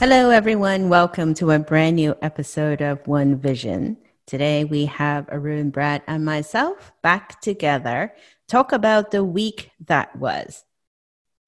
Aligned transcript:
Hello, 0.00 0.30
everyone. 0.30 0.88
Welcome 0.88 1.34
to 1.34 1.50
a 1.50 1.58
brand 1.58 1.96
new 1.96 2.16
episode 2.22 2.80
of 2.80 3.06
One 3.06 3.36
Vision. 3.36 3.98
Today 4.26 4.64
we 4.64 4.86
have 4.86 5.28
Arun, 5.30 5.68
Brad, 5.68 6.00
and 6.06 6.24
myself 6.24 6.90
back 7.02 7.38
together. 7.42 8.14
Talk 8.48 8.72
about 8.72 9.10
the 9.10 9.22
week 9.22 9.72
that 9.84 10.16
was. 10.16 10.64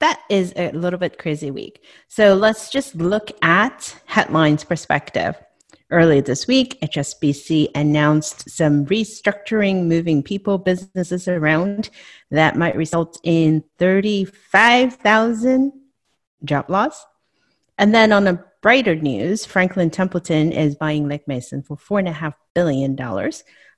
That 0.00 0.20
is 0.28 0.52
a 0.54 0.70
little 0.72 0.98
bit 0.98 1.16
crazy 1.16 1.50
week. 1.50 1.82
So 2.08 2.34
let's 2.34 2.68
just 2.68 2.94
look 2.94 3.30
at 3.40 3.98
headlines 4.04 4.64
perspective. 4.64 5.34
Earlier 5.90 6.20
this 6.20 6.46
week, 6.46 6.78
HSBC 6.82 7.70
announced 7.74 8.50
some 8.50 8.84
restructuring, 8.84 9.86
moving 9.86 10.22
people, 10.22 10.58
businesses 10.58 11.26
around 11.26 11.88
that 12.30 12.58
might 12.58 12.76
result 12.76 13.18
in 13.24 13.64
35,000 13.78 15.72
job 16.44 16.68
loss. 16.68 17.02
And 17.82 17.92
then 17.92 18.12
on 18.12 18.28
a 18.28 18.44
brighter 18.60 18.94
news, 18.94 19.44
Franklin 19.44 19.90
Templeton 19.90 20.52
is 20.52 20.76
buying 20.76 21.08
Legg 21.08 21.26
Mason 21.26 21.64
for 21.64 21.76
$4.5 21.76 22.32
billion. 22.54 22.96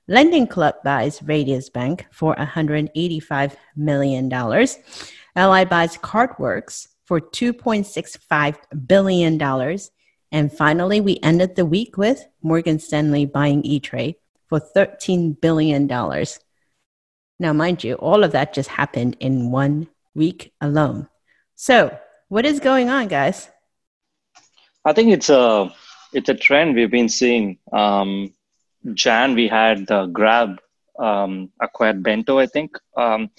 Lending 0.07 0.45
Club 0.45 0.75
buys 0.83 1.23
Radius 1.23 1.71
Bank 1.71 2.05
for 2.11 2.35
$185 2.35 3.55
million. 3.75 4.31
Ally 5.35 5.65
buys 5.65 5.97
Cardworks 5.97 6.89
for 7.05 7.19
$2.65 7.19 8.57
billion. 8.85 9.79
And 10.31 10.53
finally, 10.53 11.01
we 11.01 11.19
ended 11.23 11.55
the 11.55 11.65
week 11.65 11.97
with 11.97 12.27
Morgan 12.43 12.77
Stanley 12.77 13.25
buying 13.25 13.65
E-Trade 13.65 14.17
for 14.45 14.59
$13 14.59 15.41
billion. 15.41 15.87
Now, 17.39 17.53
mind 17.53 17.83
you, 17.83 17.95
all 17.95 18.23
of 18.23 18.33
that 18.33 18.53
just 18.53 18.69
happened 18.69 19.17
in 19.19 19.49
one 19.49 19.87
week 20.13 20.53
alone. 20.61 21.09
So, 21.55 21.97
what 22.27 22.45
is 22.45 22.59
going 22.59 22.89
on, 22.89 23.07
guys? 23.07 23.49
I 24.87 24.93
think 24.93 25.11
it's 25.11 25.29
a 25.29 25.73
it's 26.13 26.29
a 26.29 26.35
trend 26.35 26.75
we've 26.75 26.91
been 26.91 27.09
seeing. 27.09 27.57
Um, 27.73 28.33
Jan, 28.93 29.33
we 29.33 29.47
had 29.47 29.87
the 29.87 30.05
Grab 30.05 30.59
um, 30.99 31.51
acquired 31.59 32.03
Bento, 32.03 32.37
I 32.37 32.45
think, 32.45 32.77
um, 32.95 33.31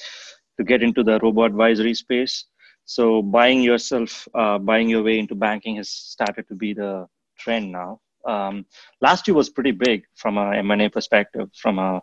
to 0.59 0.65
get 0.65 0.83
into 0.83 1.05
the 1.05 1.21
robo 1.23 1.45
advisory 1.45 1.95
space. 1.95 2.47
So 2.85 3.23
buying 3.23 3.63
yourself, 3.63 4.27
uh, 4.35 4.59
buying 4.59 4.89
your 4.89 5.05
way 5.05 5.21
into 5.21 5.37
banking 5.37 5.77
has 5.77 5.89
started 5.89 6.49
to 6.49 6.55
be 6.57 6.75
the 6.75 7.07
trend 7.39 7.71
now. 7.71 8.01
Um, 8.27 8.67
last 9.01 9.29
year 9.29 9.37
was 9.37 9.49
pretty 9.49 9.71
big 9.71 10.03
from 10.17 10.39
a 10.39 10.57
M&A 10.57 10.89
perspective, 10.89 11.49
from 11.55 11.79
a 11.79 12.03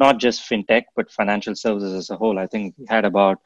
not 0.00 0.18
just 0.18 0.50
fintech 0.50 0.84
but 0.96 1.12
financial 1.12 1.54
services 1.54 1.94
as 1.94 2.10
a 2.10 2.16
whole. 2.16 2.40
I 2.40 2.48
think 2.48 2.74
we 2.76 2.86
had 2.88 3.04
about 3.04 3.38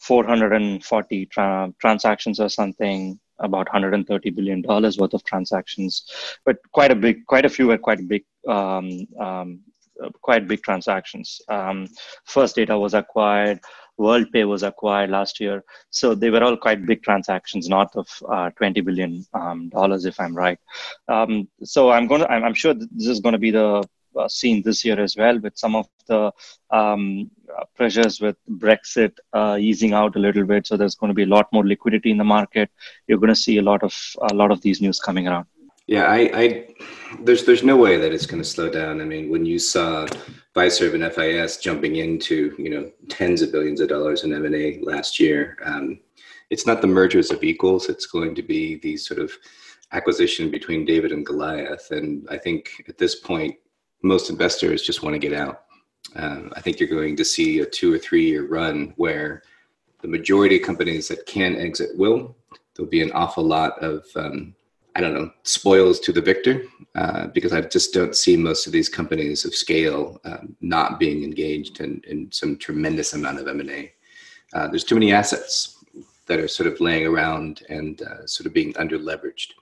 440 0.00 1.26
tra- 1.26 1.72
transactions 1.80 2.40
or 2.40 2.50
something 2.50 3.18
about 3.38 3.66
130 3.66 4.30
billion 4.30 4.62
dollars 4.62 4.98
worth 4.98 5.14
of 5.14 5.24
transactions, 5.24 6.04
but 6.44 6.56
quite 6.72 6.90
a 6.90 6.94
big, 6.94 7.26
quite 7.26 7.44
a 7.44 7.48
few 7.48 7.68
were 7.68 7.78
quite 7.78 8.06
big, 8.08 8.24
um, 8.48 9.06
um, 9.20 9.60
quite 10.20 10.48
big 10.48 10.62
transactions. 10.62 11.40
Um, 11.48 11.86
First 12.24 12.56
Data 12.56 12.78
was 12.78 12.94
acquired. 12.94 13.60
WorldPay 14.00 14.48
was 14.48 14.62
acquired 14.62 15.10
last 15.10 15.38
year, 15.38 15.62
so 15.90 16.14
they 16.14 16.30
were 16.30 16.42
all 16.42 16.56
quite 16.56 16.86
big 16.86 17.02
transactions, 17.02 17.68
north 17.68 17.94
of 17.94 18.08
uh, 18.28 18.50
20 18.50 18.80
billion 18.80 19.24
um, 19.34 19.68
dollars, 19.68 20.06
if 20.06 20.18
I'm 20.18 20.34
right. 20.34 20.58
Um, 21.08 21.46
so 21.62 21.90
I'm 21.90 22.06
going 22.06 22.22
to, 22.22 22.30
I'm, 22.30 22.42
I'm 22.42 22.54
sure 22.54 22.72
this 22.74 23.06
is 23.06 23.20
going 23.20 23.34
to 23.34 23.38
be 23.38 23.50
the 23.50 23.86
seen 24.28 24.62
this 24.62 24.84
year 24.84 25.00
as 25.00 25.16
well 25.16 25.38
with 25.38 25.56
some 25.56 25.74
of 25.74 25.88
the 26.06 26.32
um, 26.70 27.30
pressures 27.76 28.20
with 28.20 28.36
Brexit 28.48 29.12
uh, 29.32 29.56
easing 29.60 29.92
out 29.92 30.16
a 30.16 30.18
little 30.18 30.44
bit. 30.44 30.66
So 30.66 30.76
there's 30.76 30.94
going 30.94 31.10
to 31.10 31.14
be 31.14 31.24
a 31.24 31.34
lot 31.34 31.52
more 31.52 31.66
liquidity 31.66 32.10
in 32.10 32.18
the 32.18 32.24
market. 32.24 32.70
You're 33.06 33.18
going 33.18 33.28
to 33.28 33.36
see 33.36 33.58
a 33.58 33.62
lot 33.62 33.82
of 33.82 33.94
a 34.30 34.34
lot 34.34 34.50
of 34.50 34.60
these 34.60 34.80
news 34.80 34.98
coming 34.98 35.28
around. 35.28 35.46
Yeah, 35.86 36.04
I, 36.04 36.30
I 36.34 36.74
there's 37.20 37.44
there's 37.44 37.62
no 37.62 37.76
way 37.76 37.96
that 37.96 38.12
it's 38.12 38.26
going 38.26 38.42
to 38.42 38.48
slow 38.48 38.70
down. 38.70 39.00
I 39.00 39.04
mean, 39.04 39.30
when 39.30 39.44
you 39.44 39.58
saw 39.58 40.06
Fiserv 40.54 40.94
and 40.94 41.12
FIS 41.12 41.58
jumping 41.58 41.96
into 41.96 42.54
you 42.58 42.70
know 42.70 42.90
tens 43.08 43.42
of 43.42 43.52
billions 43.52 43.80
of 43.80 43.88
dollars 43.88 44.24
in 44.24 44.32
M 44.32 44.44
and 44.44 44.54
A 44.54 44.78
last 44.82 45.18
year, 45.18 45.58
um, 45.64 45.98
it's 46.50 46.66
not 46.66 46.80
the 46.80 46.86
mergers 46.86 47.30
of 47.30 47.42
equals. 47.42 47.88
It's 47.88 48.06
going 48.06 48.34
to 48.36 48.42
be 48.42 48.76
the 48.76 48.96
sort 48.96 49.20
of 49.20 49.32
acquisition 49.92 50.50
between 50.50 50.84
David 50.84 51.12
and 51.12 51.24
Goliath. 51.24 51.90
And 51.90 52.26
I 52.30 52.38
think 52.38 52.84
at 52.88 52.98
this 52.98 53.16
point, 53.16 53.56
most 54.02 54.30
investors 54.30 54.82
just 54.82 55.02
want 55.02 55.14
to 55.14 55.18
get 55.18 55.32
out. 55.32 55.64
Uh, 56.16 56.42
I 56.54 56.60
think 56.60 56.78
you're 56.78 56.88
going 56.88 57.16
to 57.16 57.24
see 57.24 57.60
a 57.60 57.66
two 57.66 57.92
or 57.92 57.98
three 57.98 58.26
year 58.28 58.46
run 58.46 58.92
where 58.96 59.42
the 60.02 60.08
majority 60.08 60.56
of 60.56 60.66
companies 60.66 61.08
that 61.08 61.26
can 61.26 61.56
exit 61.56 61.96
will. 61.96 62.36
There'll 62.74 62.90
be 62.90 63.02
an 63.02 63.12
awful 63.12 63.44
lot 63.44 63.78
of, 63.82 64.04
um, 64.16 64.54
I 64.96 65.00
don't 65.00 65.14
know, 65.14 65.30
spoils 65.44 66.00
to 66.00 66.12
the 66.12 66.20
victor 66.20 66.64
uh, 66.94 67.28
because 67.28 67.52
I 67.52 67.60
just 67.62 67.94
don't 67.94 68.16
see 68.16 68.36
most 68.36 68.66
of 68.66 68.72
these 68.72 68.88
companies 68.88 69.44
of 69.44 69.54
scale 69.54 70.20
um, 70.24 70.56
not 70.60 70.98
being 70.98 71.22
engaged 71.22 71.80
in, 71.80 72.02
in 72.06 72.30
some 72.32 72.58
tremendous 72.58 73.14
amount 73.14 73.38
of 73.38 73.48
M&A. 73.48 73.92
Uh, 74.52 74.68
there's 74.68 74.84
too 74.84 74.96
many 74.96 75.12
assets 75.12 75.82
that 76.26 76.40
are 76.40 76.48
sort 76.48 76.66
of 76.66 76.80
laying 76.80 77.06
around 77.06 77.62
and 77.68 78.02
uh, 78.02 78.26
sort 78.26 78.46
of 78.46 78.52
being 78.52 78.76
under 78.76 78.98
leveraged. 78.98 79.52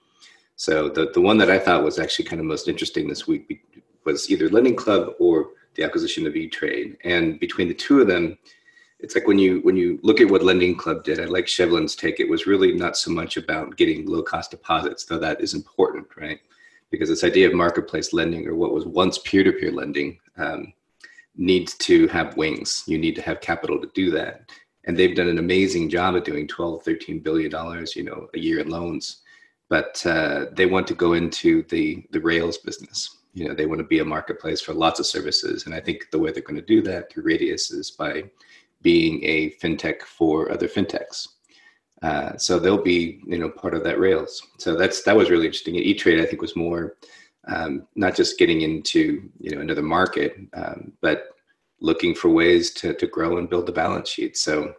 So 0.56 0.88
the, 0.88 1.10
the 1.12 1.20
one 1.20 1.38
that 1.38 1.50
I 1.50 1.58
thought 1.58 1.84
was 1.84 1.98
actually 1.98 2.26
kind 2.26 2.40
of 2.40 2.46
most 2.46 2.68
interesting 2.68 3.08
this 3.08 3.26
week 3.26 3.82
was 4.04 4.30
either 4.30 4.48
Lending 4.48 4.76
Club 4.76 5.14
or 5.18 5.50
the 5.74 5.84
acquisition 5.84 6.26
of 6.26 6.36
E-Trade. 6.36 6.96
And 7.04 7.38
between 7.40 7.68
the 7.68 7.74
two 7.74 8.00
of 8.00 8.06
them, 8.06 8.38
it's 9.02 9.14
like 9.14 9.26
when 9.26 9.38
you 9.38 9.60
when 9.60 9.76
you 9.76 9.98
look 10.02 10.20
at 10.20 10.30
what 10.30 10.42
Lending 10.42 10.76
Club 10.76 11.04
did, 11.04 11.20
I 11.20 11.24
like 11.24 11.46
Shevlin's 11.46 11.96
take. 11.96 12.20
It 12.20 12.28
was 12.28 12.46
really 12.46 12.72
not 12.72 12.96
so 12.96 13.10
much 13.10 13.36
about 13.36 13.76
getting 13.76 14.06
low 14.06 14.22
cost 14.22 14.50
deposits, 14.50 15.04
though 15.04 15.18
that 15.18 15.40
is 15.40 15.54
important, 15.54 16.06
right? 16.16 16.38
Because 16.90 17.08
this 17.08 17.24
idea 17.24 17.48
of 17.48 17.54
marketplace 17.54 18.12
lending, 18.12 18.46
or 18.46 18.54
what 18.54 18.74
was 18.74 18.84
once 18.84 19.18
peer 19.18 19.42
to 19.44 19.52
peer 19.52 19.72
lending, 19.72 20.18
um, 20.36 20.72
needs 21.36 21.74
to 21.78 22.08
have 22.08 22.36
wings. 22.36 22.84
You 22.86 22.98
need 22.98 23.14
to 23.16 23.22
have 23.22 23.40
capital 23.40 23.80
to 23.80 23.90
do 23.94 24.10
that, 24.10 24.50
and 24.84 24.96
they've 24.96 25.16
done 25.16 25.28
an 25.28 25.38
amazing 25.38 25.88
job 25.88 26.14
of 26.14 26.24
doing 26.24 26.46
12, 26.46 26.82
13 26.82 27.20
billion 27.20 27.50
dollars, 27.50 27.96
you 27.96 28.02
know, 28.02 28.28
a 28.34 28.38
year 28.38 28.60
in 28.60 28.68
loans. 28.68 29.22
But 29.70 30.04
uh, 30.04 30.46
they 30.52 30.66
want 30.66 30.86
to 30.88 30.94
go 30.94 31.14
into 31.14 31.62
the 31.70 32.04
the 32.10 32.20
rails 32.20 32.58
business, 32.58 33.19
you 33.32 33.46
know 33.46 33.54
they 33.54 33.66
want 33.66 33.80
to 33.80 33.86
be 33.86 34.00
a 34.00 34.04
marketplace 34.04 34.60
for 34.60 34.74
lots 34.74 35.00
of 35.00 35.06
services. 35.06 35.66
And 35.66 35.74
i 35.74 35.80
think 35.80 36.10
the 36.10 36.18
way 36.18 36.32
they're 36.32 36.42
going 36.42 36.60
to 36.60 36.74
do 36.74 36.82
that 36.82 37.10
through 37.10 37.24
radius 37.24 37.70
is 37.70 37.90
by 37.90 38.24
being 38.82 39.22
a 39.24 39.50
fintech 39.62 40.02
for 40.02 40.50
other 40.50 40.68
fintechs. 40.68 41.28
Uh, 42.02 42.34
so 42.38 42.58
they'll 42.58 42.82
be 42.82 43.20
you 43.26 43.38
know 43.38 43.50
part 43.50 43.74
of 43.74 43.84
that 43.84 44.00
rails. 44.00 44.42
So 44.58 44.76
that's 44.76 45.02
that 45.02 45.16
was 45.16 45.30
really 45.30 45.46
interesting. 45.46 45.76
E-trade 45.76 46.20
i 46.20 46.26
think 46.26 46.42
was 46.42 46.56
more 46.56 46.96
um, 47.48 47.86
not 47.94 48.14
just 48.14 48.38
getting 48.38 48.60
into 48.62 49.28
you 49.38 49.54
know 49.54 49.60
another 49.60 49.82
market 49.82 50.36
um, 50.54 50.92
but 51.00 51.30
looking 51.80 52.14
for 52.14 52.28
ways 52.28 52.70
to, 52.72 52.94
to 52.94 53.06
grow 53.06 53.38
and 53.38 53.48
build 53.48 53.66
the 53.66 53.72
balance 53.72 54.08
sheet. 54.08 54.36
So 54.36 54.74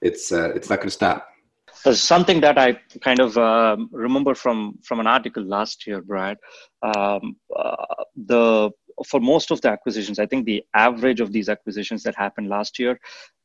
it's 0.00 0.32
uh, 0.32 0.50
it's 0.54 0.68
not 0.68 0.76
going 0.76 0.88
to 0.88 0.94
stop 0.94 1.28
there's 1.84 2.02
something 2.02 2.40
that 2.40 2.58
I 2.58 2.80
kind 3.02 3.20
of 3.20 3.36
um, 3.36 3.88
remember 3.92 4.34
from 4.34 4.78
from 4.82 5.00
an 5.00 5.06
article 5.06 5.44
last 5.44 5.86
year, 5.86 6.00
Brad. 6.00 6.38
Um, 6.82 7.36
uh, 7.54 8.04
the 8.16 8.70
for 9.06 9.20
most 9.20 9.50
of 9.50 9.60
the 9.60 9.70
acquisitions, 9.70 10.18
I 10.18 10.26
think 10.26 10.46
the 10.46 10.62
average 10.74 11.20
of 11.20 11.32
these 11.32 11.48
acquisitions 11.48 12.02
that 12.04 12.14
happened 12.16 12.48
last 12.48 12.78
year, 12.78 12.98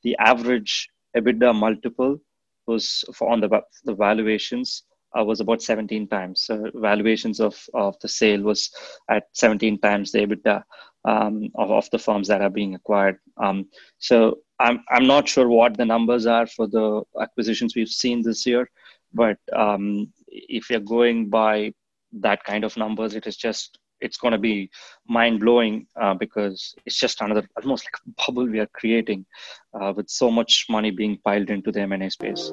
the 0.04 0.16
average 0.20 0.90
EBITDA 1.18 1.54
multiple 1.54 2.18
was 2.66 3.04
for 3.14 3.30
on 3.30 3.42
the 3.42 3.50
the 3.84 3.94
valuations 3.94 4.84
uh, 5.18 5.24
was 5.24 5.42
about 5.42 5.62
17 5.62 6.08
times. 6.08 6.44
So 6.44 6.72
valuations 6.76 7.42
of 7.42 7.62
of 7.74 8.00
the 8.02 8.08
sale 8.08 8.42
was 8.42 8.72
at 9.10 9.24
17 9.34 9.80
times 9.82 10.12
the 10.12 10.20
EBITDA 10.20 10.64
um, 11.06 11.50
of, 11.56 11.72
of 11.72 11.90
the 11.92 12.00
firms 12.00 12.28
that 12.30 12.42
are 12.42 12.50
being 12.50 12.76
acquired. 12.76 13.18
Um, 13.44 13.68
so 13.98 14.40
I'm 14.60 14.84
I'm 14.90 15.08
not 15.08 15.28
sure 15.28 15.48
what 15.48 15.78
the 15.78 15.86
numbers 15.86 16.26
are 16.26 16.46
for 16.46 16.68
the 16.68 17.04
acquisitions 17.20 17.76
we've 17.76 17.88
seen 17.90 18.22
this 18.22 18.46
year, 18.46 18.70
but 19.14 19.38
um, 19.54 20.12
if 20.28 20.70
you're 20.70 20.80
going 20.80 21.30
by 21.30 21.74
that 22.14 22.44
kind 22.44 22.64
of 22.64 22.76
numbers, 22.76 23.16
it 23.16 23.26
is 23.28 23.38
just 23.38 23.80
it's 24.02 24.18
going 24.18 24.32
to 24.32 24.38
be 24.38 24.70
mind 25.08 25.40
blowing 25.40 25.86
uh, 26.00 26.14
because 26.14 26.74
it's 26.86 27.00
just 27.00 27.22
another 27.22 27.48
almost 27.62 27.86
like 27.86 27.96
a 28.06 28.26
bubble 28.26 28.48
we 28.48 28.60
are 28.60 28.70
creating 28.74 29.26
uh, 29.74 29.94
with 29.96 30.10
so 30.10 30.32
much 30.32 30.66
money 30.70 30.92
being 30.92 31.18
piled 31.24 31.50
into 31.50 31.72
the 31.72 31.82
M&A 31.82 32.10
space. 32.10 32.52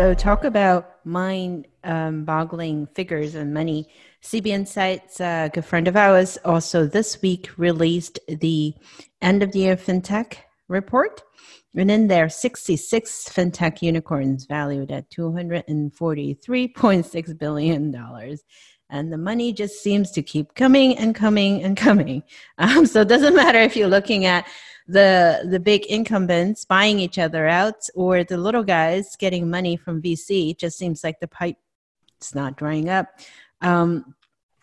So, 0.00 0.14
talk 0.14 0.44
about 0.44 1.04
mind 1.04 1.66
um, 1.84 2.24
boggling 2.24 2.86
figures 2.86 3.34
and 3.34 3.52
money. 3.52 3.86
CB 4.22 4.46
Insights, 4.46 5.20
a 5.20 5.50
good 5.52 5.66
friend 5.66 5.86
of 5.88 5.94
ours, 5.94 6.38
also 6.42 6.86
this 6.86 7.20
week 7.20 7.50
released 7.58 8.18
the 8.26 8.72
end 9.20 9.42
of 9.42 9.52
the 9.52 9.58
year 9.58 9.76
fintech 9.76 10.38
report. 10.68 11.20
And 11.76 11.90
in 11.90 12.08
there, 12.08 12.30
66 12.30 13.28
fintech 13.28 13.82
unicorns 13.82 14.46
valued 14.46 14.90
at 14.90 15.10
$243.6 15.10 17.38
billion. 17.38 17.94
And 18.90 19.12
the 19.12 19.18
money 19.18 19.52
just 19.52 19.82
seems 19.82 20.10
to 20.12 20.22
keep 20.22 20.54
coming 20.54 20.98
and 20.98 21.14
coming 21.14 21.62
and 21.62 21.76
coming. 21.76 22.22
Um, 22.58 22.84
so 22.84 23.00
it 23.00 23.08
doesn't 23.08 23.34
matter 23.34 23.58
if 23.58 23.74
you're 23.74 23.88
looking 23.88 24.26
at 24.26 24.46
the 24.86 25.46
the 25.48 25.58
big 25.58 25.86
incumbents 25.86 26.66
buying 26.66 26.98
each 26.98 27.18
other 27.18 27.48
out 27.48 27.88
or 27.94 28.22
the 28.22 28.36
little 28.36 28.62
guys 28.62 29.16
getting 29.16 29.48
money 29.48 29.76
from 29.76 30.02
VC. 30.02 30.50
It 30.50 30.58
just 30.58 30.76
seems 30.76 31.02
like 31.02 31.20
the 31.20 31.28
pipe 31.28 31.56
is 32.20 32.34
not 32.34 32.56
drying 32.56 32.90
up, 32.90 33.06
um, 33.62 34.14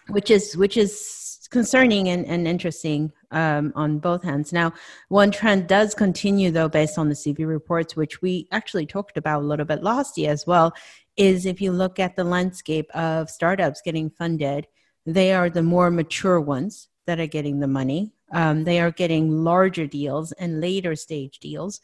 which 0.09 0.29
is 0.29 0.55
which 0.55 0.77
is 0.77 1.47
concerning 1.49 2.09
and, 2.09 2.25
and 2.25 2.47
interesting 2.47 3.11
um, 3.31 3.71
on 3.75 3.99
both 3.99 4.23
hands. 4.23 4.51
Now, 4.51 4.73
one 5.09 5.31
trend 5.31 5.67
does 5.67 5.95
continue 5.95 6.51
though, 6.51 6.69
based 6.69 6.97
on 6.97 7.09
the 7.09 7.15
CB 7.15 7.47
reports, 7.47 7.95
which 7.95 8.21
we 8.21 8.47
actually 8.51 8.85
talked 8.85 9.17
about 9.17 9.41
a 9.41 9.45
little 9.45 9.65
bit 9.65 9.81
last 9.81 10.17
year 10.17 10.31
as 10.31 10.45
well, 10.45 10.73
is 11.17 11.45
if 11.45 11.59
you 11.59 11.71
look 11.71 11.99
at 11.99 12.15
the 12.15 12.23
landscape 12.23 12.89
of 12.95 13.29
startups 13.29 13.81
getting 13.83 14.09
funded, 14.09 14.67
they 15.05 15.33
are 15.33 15.49
the 15.49 15.63
more 15.63 15.89
mature 15.89 16.39
ones 16.39 16.89
that 17.07 17.19
are 17.19 17.27
getting 17.27 17.59
the 17.59 17.67
money. 17.67 18.11
Um, 18.31 18.65
they 18.65 18.79
are 18.79 18.91
getting 18.91 19.43
larger 19.43 19.87
deals 19.87 20.31
and 20.33 20.61
later 20.61 20.95
stage 20.95 21.39
deals, 21.39 21.81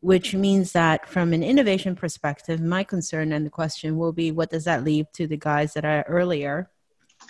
which 0.00 0.34
means 0.34 0.72
that 0.72 1.08
from 1.08 1.32
an 1.32 1.42
innovation 1.42 1.94
perspective, 1.94 2.60
my 2.60 2.84
concern 2.84 3.32
and 3.32 3.46
the 3.46 3.50
question 3.50 3.96
will 3.96 4.12
be 4.12 4.32
what 4.32 4.50
does 4.50 4.64
that 4.64 4.84
leave 4.84 5.10
to 5.12 5.26
the 5.26 5.36
guys 5.36 5.72
that 5.74 5.84
are 5.84 6.04
earlier, 6.08 6.68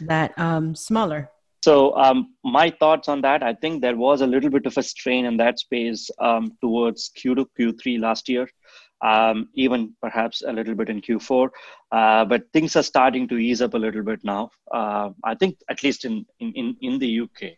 that 0.01 0.37
um, 0.39 0.75
smaller? 0.75 1.31
So 1.63 1.97
um, 1.97 2.35
my 2.43 2.71
thoughts 2.71 3.09
on 3.09 3.21
that, 3.23 3.43
I 3.43 3.55
think 3.55 3.81
there 3.81 3.97
was 3.97 4.23
a 4.23 4.27
little 4.27 4.51
bit 4.51 4.67
of 4.67 4.77
a 4.77 4.83
strain 4.83 5.25
in 5.25 5.37
that 5.39 5.59
space 5.59 6.11
um, 6.19 6.57
towards 6.61 7.11
Q2, 7.17 7.47
Q3 7.59 8.01
last 8.01 8.29
year 8.29 8.49
um, 9.05 9.49
even 9.55 9.95
perhaps 10.03 10.43
a 10.47 10.53
little 10.53 10.75
bit 10.75 10.89
in 10.89 11.01
Q4. 11.01 11.49
Uh, 11.93 12.25
but 12.25 12.45
things 12.53 12.75
are 12.75 12.83
starting 12.83 13.29
to 13.29 13.37
ease 13.37 13.63
up 13.63 13.75
a 13.75 13.79
little 13.79 14.03
bit 14.03 14.21
now. 14.25 14.51
Uh, 14.73 15.11
I 15.23 15.35
think, 15.35 15.59
at 15.69 15.83
least 15.85 16.05
in, 16.05 16.25
in, 16.41 16.77
in 16.81 16.99
the 16.99 17.21
UK, 17.21 17.53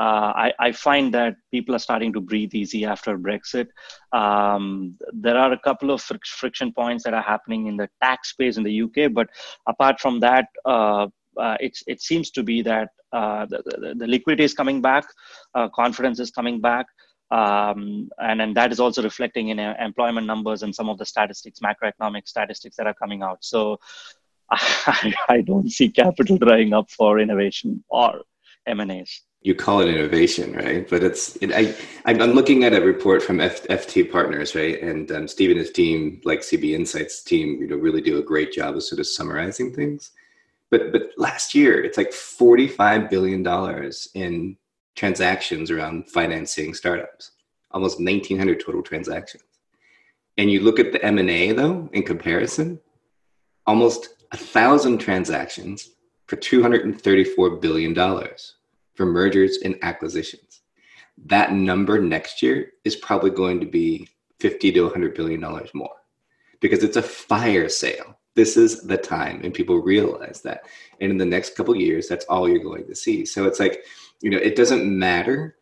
uh, 0.00 0.32
I, 0.44 0.52
I, 0.60 0.72
find 0.72 1.12
that 1.14 1.36
people 1.50 1.74
are 1.74 1.80
starting 1.80 2.12
to 2.12 2.20
breathe 2.20 2.54
easy 2.54 2.84
after 2.84 3.18
Brexit. 3.18 3.66
Um, 4.12 4.96
there 5.12 5.36
are 5.36 5.52
a 5.52 5.58
couple 5.58 5.90
of 5.90 6.00
friction 6.00 6.72
points 6.72 7.02
that 7.02 7.14
are 7.14 7.22
happening 7.22 7.66
in 7.66 7.76
the 7.76 7.88
tax 8.00 8.30
space 8.30 8.58
in 8.58 8.62
the 8.62 8.82
UK, 8.82 9.12
but 9.12 9.28
apart 9.66 9.98
from 9.98 10.20
that, 10.20 10.46
uh, 10.64 11.08
uh, 11.36 11.56
it 11.60 12.00
seems 12.00 12.30
to 12.32 12.42
be 12.42 12.62
that 12.62 12.90
uh, 13.12 13.46
the, 13.46 13.62
the, 13.64 13.94
the, 13.96 14.06
liquidity 14.06 14.44
is 14.44 14.54
coming 14.54 14.82
back, 14.82 15.04
uh, 15.54 15.68
confidence 15.68 16.20
is 16.20 16.30
coming 16.30 16.60
back, 16.60 16.86
um, 17.30 18.08
and 18.18 18.40
and 18.40 18.56
that 18.56 18.72
is 18.72 18.80
also 18.80 19.02
reflecting 19.02 19.48
in 19.48 19.58
uh, 19.58 19.74
employment 19.78 20.26
numbers 20.26 20.62
and 20.62 20.74
some 20.74 20.88
of 20.88 20.98
the 20.98 21.04
statistics, 21.04 21.60
macroeconomic 21.60 22.26
statistics 22.26 22.76
that 22.76 22.86
are 22.86 22.94
coming 22.94 23.22
out. 23.22 23.38
So 23.44 23.78
I, 24.50 25.14
I 25.28 25.40
don't 25.42 25.70
see 25.70 25.90
capital 25.90 26.38
drying 26.46 26.72
up 26.72 26.90
for 26.90 27.18
innovation 27.18 27.84
or 27.88 28.22
M 28.66 28.80
and 28.80 28.92
A's. 28.92 29.22
You 29.42 29.54
call 29.54 29.80
it 29.80 29.88
innovation, 29.88 30.54
right? 30.54 30.88
But 30.88 31.04
it's 31.04 31.36
it, 31.36 31.52
I 31.52 31.74
I'm 32.06 32.18
looking 32.32 32.64
at 32.64 32.72
a 32.72 32.80
report 32.80 33.22
from 33.22 33.40
F, 33.40 33.66
FT 33.68 34.10
Partners, 34.10 34.54
right? 34.54 34.80
And 34.82 35.12
um, 35.12 35.28
Steve 35.28 35.50
and 35.50 35.58
his 35.58 35.70
team, 35.70 36.20
like 36.24 36.40
CB 36.40 36.72
Insights 36.72 37.22
team, 37.22 37.60
you 37.60 37.68
know, 37.68 37.76
really 37.76 38.00
do 38.00 38.18
a 38.18 38.22
great 38.22 38.52
job 38.52 38.74
of 38.74 38.82
sort 38.82 39.00
of 39.00 39.06
summarizing 39.06 39.72
things. 39.74 40.12
But 40.70 40.92
but 40.92 41.10
last 41.18 41.54
year, 41.54 41.84
it's 41.84 41.98
like 41.98 42.12
forty 42.12 42.66
five 42.66 43.10
billion 43.10 43.42
dollars 43.42 44.08
in 44.14 44.56
transactions 44.98 45.70
around 45.70 46.10
financing 46.10 46.74
startups, 46.74 47.32
almost 47.70 47.98
1,900 47.98 48.60
total 48.60 48.82
transactions. 48.82 49.44
And 50.36 50.50
you 50.50 50.60
look 50.60 50.78
at 50.78 50.92
the 50.92 51.04
M&A 51.04 51.52
though, 51.52 51.88
in 51.92 52.02
comparison, 52.02 52.80
almost 53.66 54.08
a 54.32 54.36
thousand 54.36 54.98
transactions 54.98 55.90
for 56.26 56.36
$234 56.36 57.60
billion 57.60 57.94
for 58.94 59.06
mergers 59.06 59.58
and 59.64 59.76
acquisitions. 59.82 60.60
That 61.26 61.52
number 61.52 62.00
next 62.00 62.42
year 62.42 62.72
is 62.84 62.96
probably 62.96 63.30
going 63.30 63.60
to 63.60 63.66
be 63.66 64.08
50 64.40 64.72
to 64.72 64.82
100 64.82 65.14
billion 65.14 65.40
dollars 65.40 65.70
more 65.74 65.96
because 66.60 66.82
it's 66.82 66.96
a 66.96 67.02
fire 67.02 67.68
sale. 67.68 68.16
This 68.34 68.56
is 68.56 68.82
the 68.82 68.96
time, 68.96 69.40
and 69.42 69.52
people 69.52 69.82
realize 69.82 70.42
that. 70.42 70.66
And 71.00 71.10
in 71.10 71.18
the 71.18 71.24
next 71.24 71.56
couple 71.56 71.74
years, 71.74 72.06
that's 72.06 72.24
all 72.26 72.48
you're 72.48 72.62
going 72.62 72.86
to 72.86 72.94
see. 72.94 73.24
So 73.24 73.46
it's 73.46 73.58
like 73.58 73.84
you 74.20 74.30
know 74.30 74.38
it 74.38 74.56
doesn't 74.56 74.86
matter. 74.86 75.56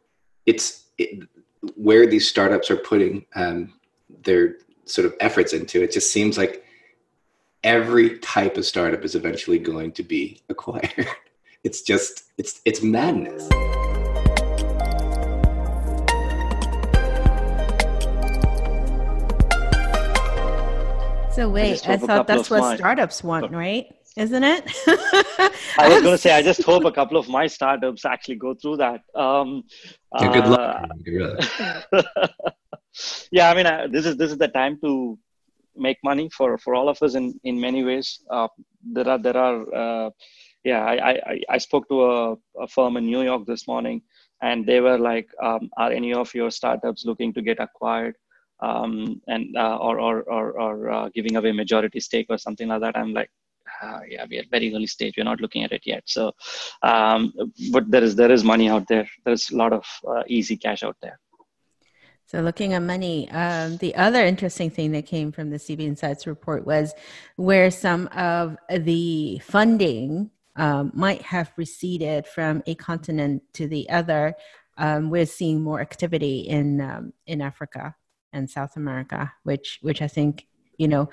It's 0.47 0.85
it, 0.99 1.29
where 1.75 2.06
these 2.06 2.29
startups 2.29 2.70
are 2.70 2.76
putting 2.76 3.26
um, 3.35 3.75
their 4.23 4.56
sort 4.85 5.05
of 5.05 5.14
efforts 5.20 5.53
into 5.53 5.82
it 5.82 5.91
just 5.91 6.12
seems 6.12 6.38
like 6.38 6.64
every 7.64 8.19
type 8.20 8.56
of 8.56 8.64
startup 8.64 9.05
is 9.05 9.14
eventually 9.14 9.58
going 9.58 9.93
to 9.93 10.03
be 10.03 10.41
acquired. 10.49 11.08
It's 11.64 11.82
just 11.82 12.25
it's 12.38 12.61
it's 12.64 12.82
madness. 12.82 13.49
So 21.35 21.50
wait 21.50 21.87
i, 21.87 21.93
I 21.93 21.97
thought 21.99 22.26
that's 22.26 22.49
what 22.49 22.61
mine. 22.61 22.79
startups 22.79 23.23
want 23.23 23.53
right 23.53 23.95
isn't 24.16 24.42
it? 24.42 24.64
I 25.78 25.88
was 25.88 26.02
going 26.02 26.14
to 26.14 26.18
say, 26.18 26.32
I 26.32 26.42
just 26.42 26.62
hope 26.70 26.84
a 26.84 26.92
couple 26.92 27.18
of 27.18 27.28
my 27.28 27.46
startups 27.46 28.04
actually 28.04 28.36
go 28.36 28.54
through 28.54 28.78
that. 28.78 29.02
Um, 29.14 29.64
yeah, 30.18 30.32
good 30.32 30.48
luck. 30.48 30.90
Uh, 31.92 32.28
yeah, 33.30 33.50
I 33.50 33.54
mean, 33.54 33.66
uh, 33.66 33.86
this 33.90 34.06
is 34.06 34.16
this 34.16 34.30
is 34.30 34.38
the 34.38 34.48
time 34.48 34.78
to 34.80 35.18
make 35.76 35.98
money 36.02 36.30
for 36.30 36.56
for 36.58 36.74
all 36.74 36.88
of 36.88 37.02
us 37.02 37.14
in 37.14 37.38
in 37.44 37.60
many 37.60 37.84
ways. 37.84 38.22
Uh, 38.30 38.48
there 38.82 39.08
are 39.08 39.18
there 39.18 39.36
are 39.36 39.74
uh, 39.74 40.10
yeah, 40.64 40.84
I, 40.84 41.12
I 41.32 41.40
I 41.50 41.58
spoke 41.58 41.88
to 41.90 42.04
a, 42.04 42.32
a 42.58 42.69
firm 42.69 42.96
in 42.96 43.06
New 43.06 43.22
York 43.22 43.46
this 43.46 43.69
morning, 43.69 44.02
and 44.42 44.66
they 44.66 44.80
were 44.80 44.98
like, 44.98 45.28
um, 45.42 45.69
"Are 45.76 45.92
any 45.92 46.14
of 46.14 46.34
your 46.34 46.50
startups 46.50 47.04
looking 47.04 47.34
to 47.34 47.42
get 47.42 47.60
acquired?" 47.60 48.16
Um, 48.60 49.20
and 49.28 49.54
uh, 49.56 49.76
or 49.76 50.00
or 50.00 50.22
or, 50.22 50.58
or 50.58 50.90
uh, 50.90 51.08
giving 51.14 51.36
away 51.36 51.52
majority 51.52 52.00
stake 52.00 52.26
or 52.30 52.38
something 52.38 52.69
like 52.69 52.80
that. 52.80 52.96
I'm 52.96 53.12
like, 53.12 53.30
uh, 53.82 54.00
yeah, 54.08 54.25
we 54.28 54.38
are 54.38 54.44
very 54.50 54.75
early 54.75 54.87
stage. 54.87 55.14
We're 55.17 55.25
not 55.25 55.40
looking 55.40 55.64
at 55.64 55.73
it 55.73 55.82
yet. 55.84 56.02
So, 56.06 56.32
um, 56.82 57.32
but 57.73 57.90
there 57.90 58.02
is 58.02 58.17
there 58.17 58.31
is 58.31 58.44
money 58.44 58.69
out 58.69 58.87
there. 58.88 59.08
There's 59.25 59.50
a 59.50 59.56
lot 59.56 59.73
of 59.73 59.84
uh, 60.06 60.23
easy 60.26 60.56
cash 60.56 60.82
out 60.82 60.96
there. 61.02 61.19
So, 62.28 62.40
looking 62.40 62.73
at 62.73 62.82
money, 62.82 63.31
um, 63.31 63.76
the 63.76 63.94
other 63.94 64.25
interesting 64.25 64.69
thing 64.70 64.93
that 64.93 65.06
came 65.06 65.31
from 65.31 65.50
the 65.50 65.58
CB 65.58 65.81
Insights 65.81 66.26
report 66.26 66.67
was 66.67 66.93
where 67.37 67.70
some 67.70 68.08
of 68.08 68.56
the 68.69 69.38
funding 69.38 70.31
um, 70.56 70.91
might 70.94 71.22
have 71.22 71.53
receded 71.56 72.27
from 72.27 72.62
a 72.67 72.74
continent 72.74 73.43
to 73.55 73.69
the 73.69 73.89
other. 73.91 74.34
Um, 74.77 75.08
we're 75.08 75.27
seeing 75.27 75.62
more 75.62 75.81
activity 75.81 76.41
in 76.41 76.81
um, 76.81 77.12
in 77.27 77.41
Africa 77.41 77.94
and 78.32 78.50
South 78.50 78.77
America, 78.77 79.32
which 79.44 79.79
which 79.82 80.03
I 80.03 80.08
think 80.08 80.46
you 80.79 80.89
know 80.89 81.08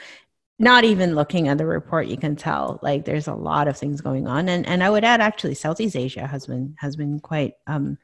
not 0.60 0.84
even 0.84 1.16
looking 1.16 1.48
at 1.48 1.58
the 1.58 1.66
report 1.66 2.08
you 2.08 2.18
can 2.18 2.36
tell 2.36 2.80
like 2.82 3.06
there's 3.06 3.28
a 3.28 3.34
lot 3.34 3.68
of 3.68 3.78
things 3.78 4.02
going 4.02 4.28
on. 4.28 4.50
And 4.50 4.66
and 4.68 4.84
i 4.84 4.90
would 4.90 5.04
add 5.04 5.22
actually 5.22 5.56
southeast 5.56 5.96
asia 5.96 6.28
has 6.28 6.46
been 6.46 6.76
has 6.78 6.96
been 6.96 7.20
quite 7.20 7.54
um 7.68 7.98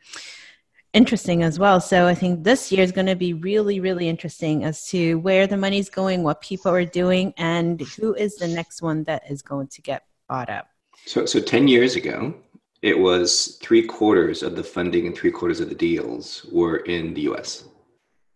interesting 0.93 1.43
as 1.43 1.59
well. 1.59 1.79
So 1.79 2.07
i 2.07 2.15
think 2.15 2.43
this 2.43 2.71
year 2.71 2.83
is 2.83 2.91
going 2.91 3.07
to 3.07 3.15
be 3.15 3.33
really 3.33 3.79
really 3.79 4.09
interesting 4.09 4.63
as 4.63 4.87
to 4.87 5.19
where 5.19 5.45
the 5.47 5.57
money's 5.57 5.89
going 5.89 6.23
what 6.23 6.41
people 6.41 6.71
are 6.71 6.85
doing 6.85 7.33
and 7.37 7.79
who 7.81 8.15
is 8.15 8.35
the 8.37 8.47
next 8.47 8.81
one 8.81 9.03
that 9.03 9.29
is 9.29 9.41
going 9.41 9.67
to 9.67 9.81
get 9.81 10.03
bought 10.27 10.49
up. 10.49 10.67
So 11.05 11.25
so 11.25 11.39
10 11.39 11.67
years 11.67 11.95
ago 11.95 12.33
it 12.81 12.97
was 12.97 13.57
three 13.61 13.85
quarters 13.85 14.41
of 14.41 14.55
the 14.55 14.63
funding 14.63 15.05
and 15.05 15.15
three 15.15 15.31
quarters 15.31 15.59
of 15.59 15.67
the 15.67 15.75
deals 15.75 16.45
were 16.51 16.77
in 16.77 17.13
the 17.13 17.23
us 17.23 17.65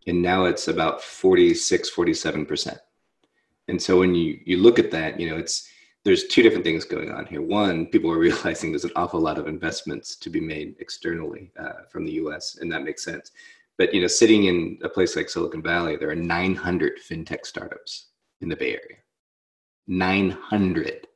and 0.05 0.21
now 0.21 0.45
it's 0.45 0.67
about 0.67 1.01
46 1.01 1.89
47 1.89 2.45
percent 2.45 2.77
and 3.67 3.81
so 3.81 3.99
when 3.99 4.13
you 4.15 4.39
you 4.45 4.57
look 4.57 4.79
at 4.79 4.91
that, 4.91 5.19
you 5.19 5.29
know, 5.29 5.37
it's 5.37 5.67
there's 6.03 6.25
two 6.25 6.43
different 6.43 6.65
things 6.65 6.83
going 6.83 7.11
on 7.11 7.25
here. 7.25 7.41
One, 7.41 7.85
people 7.87 8.11
are 8.11 8.19
realizing 8.27 8.71
there's 8.71 8.83
an 8.83 8.91
awful 8.95 9.21
lot 9.21 9.37
of 9.37 9.47
investments 9.47 10.15
to 10.17 10.29
be 10.29 10.41
made 10.41 10.75
externally 10.79 11.51
uh, 11.57 11.83
from 11.89 12.05
the 12.05 12.13
U.S., 12.13 12.57
and 12.59 12.71
that 12.71 12.83
makes 12.83 13.03
sense. 13.03 13.31
But 13.77 13.93
you 13.93 14.01
know, 14.01 14.07
sitting 14.07 14.45
in 14.45 14.79
a 14.83 14.89
place 14.89 15.15
like 15.15 15.29
Silicon 15.29 15.61
Valley, 15.61 15.95
there 15.95 16.09
are 16.09 16.15
900 16.15 16.99
fintech 16.99 17.45
startups 17.45 18.07
in 18.41 18.49
the 18.49 18.55
Bay 18.55 18.71
Area. 18.71 18.97
900, 19.87 21.07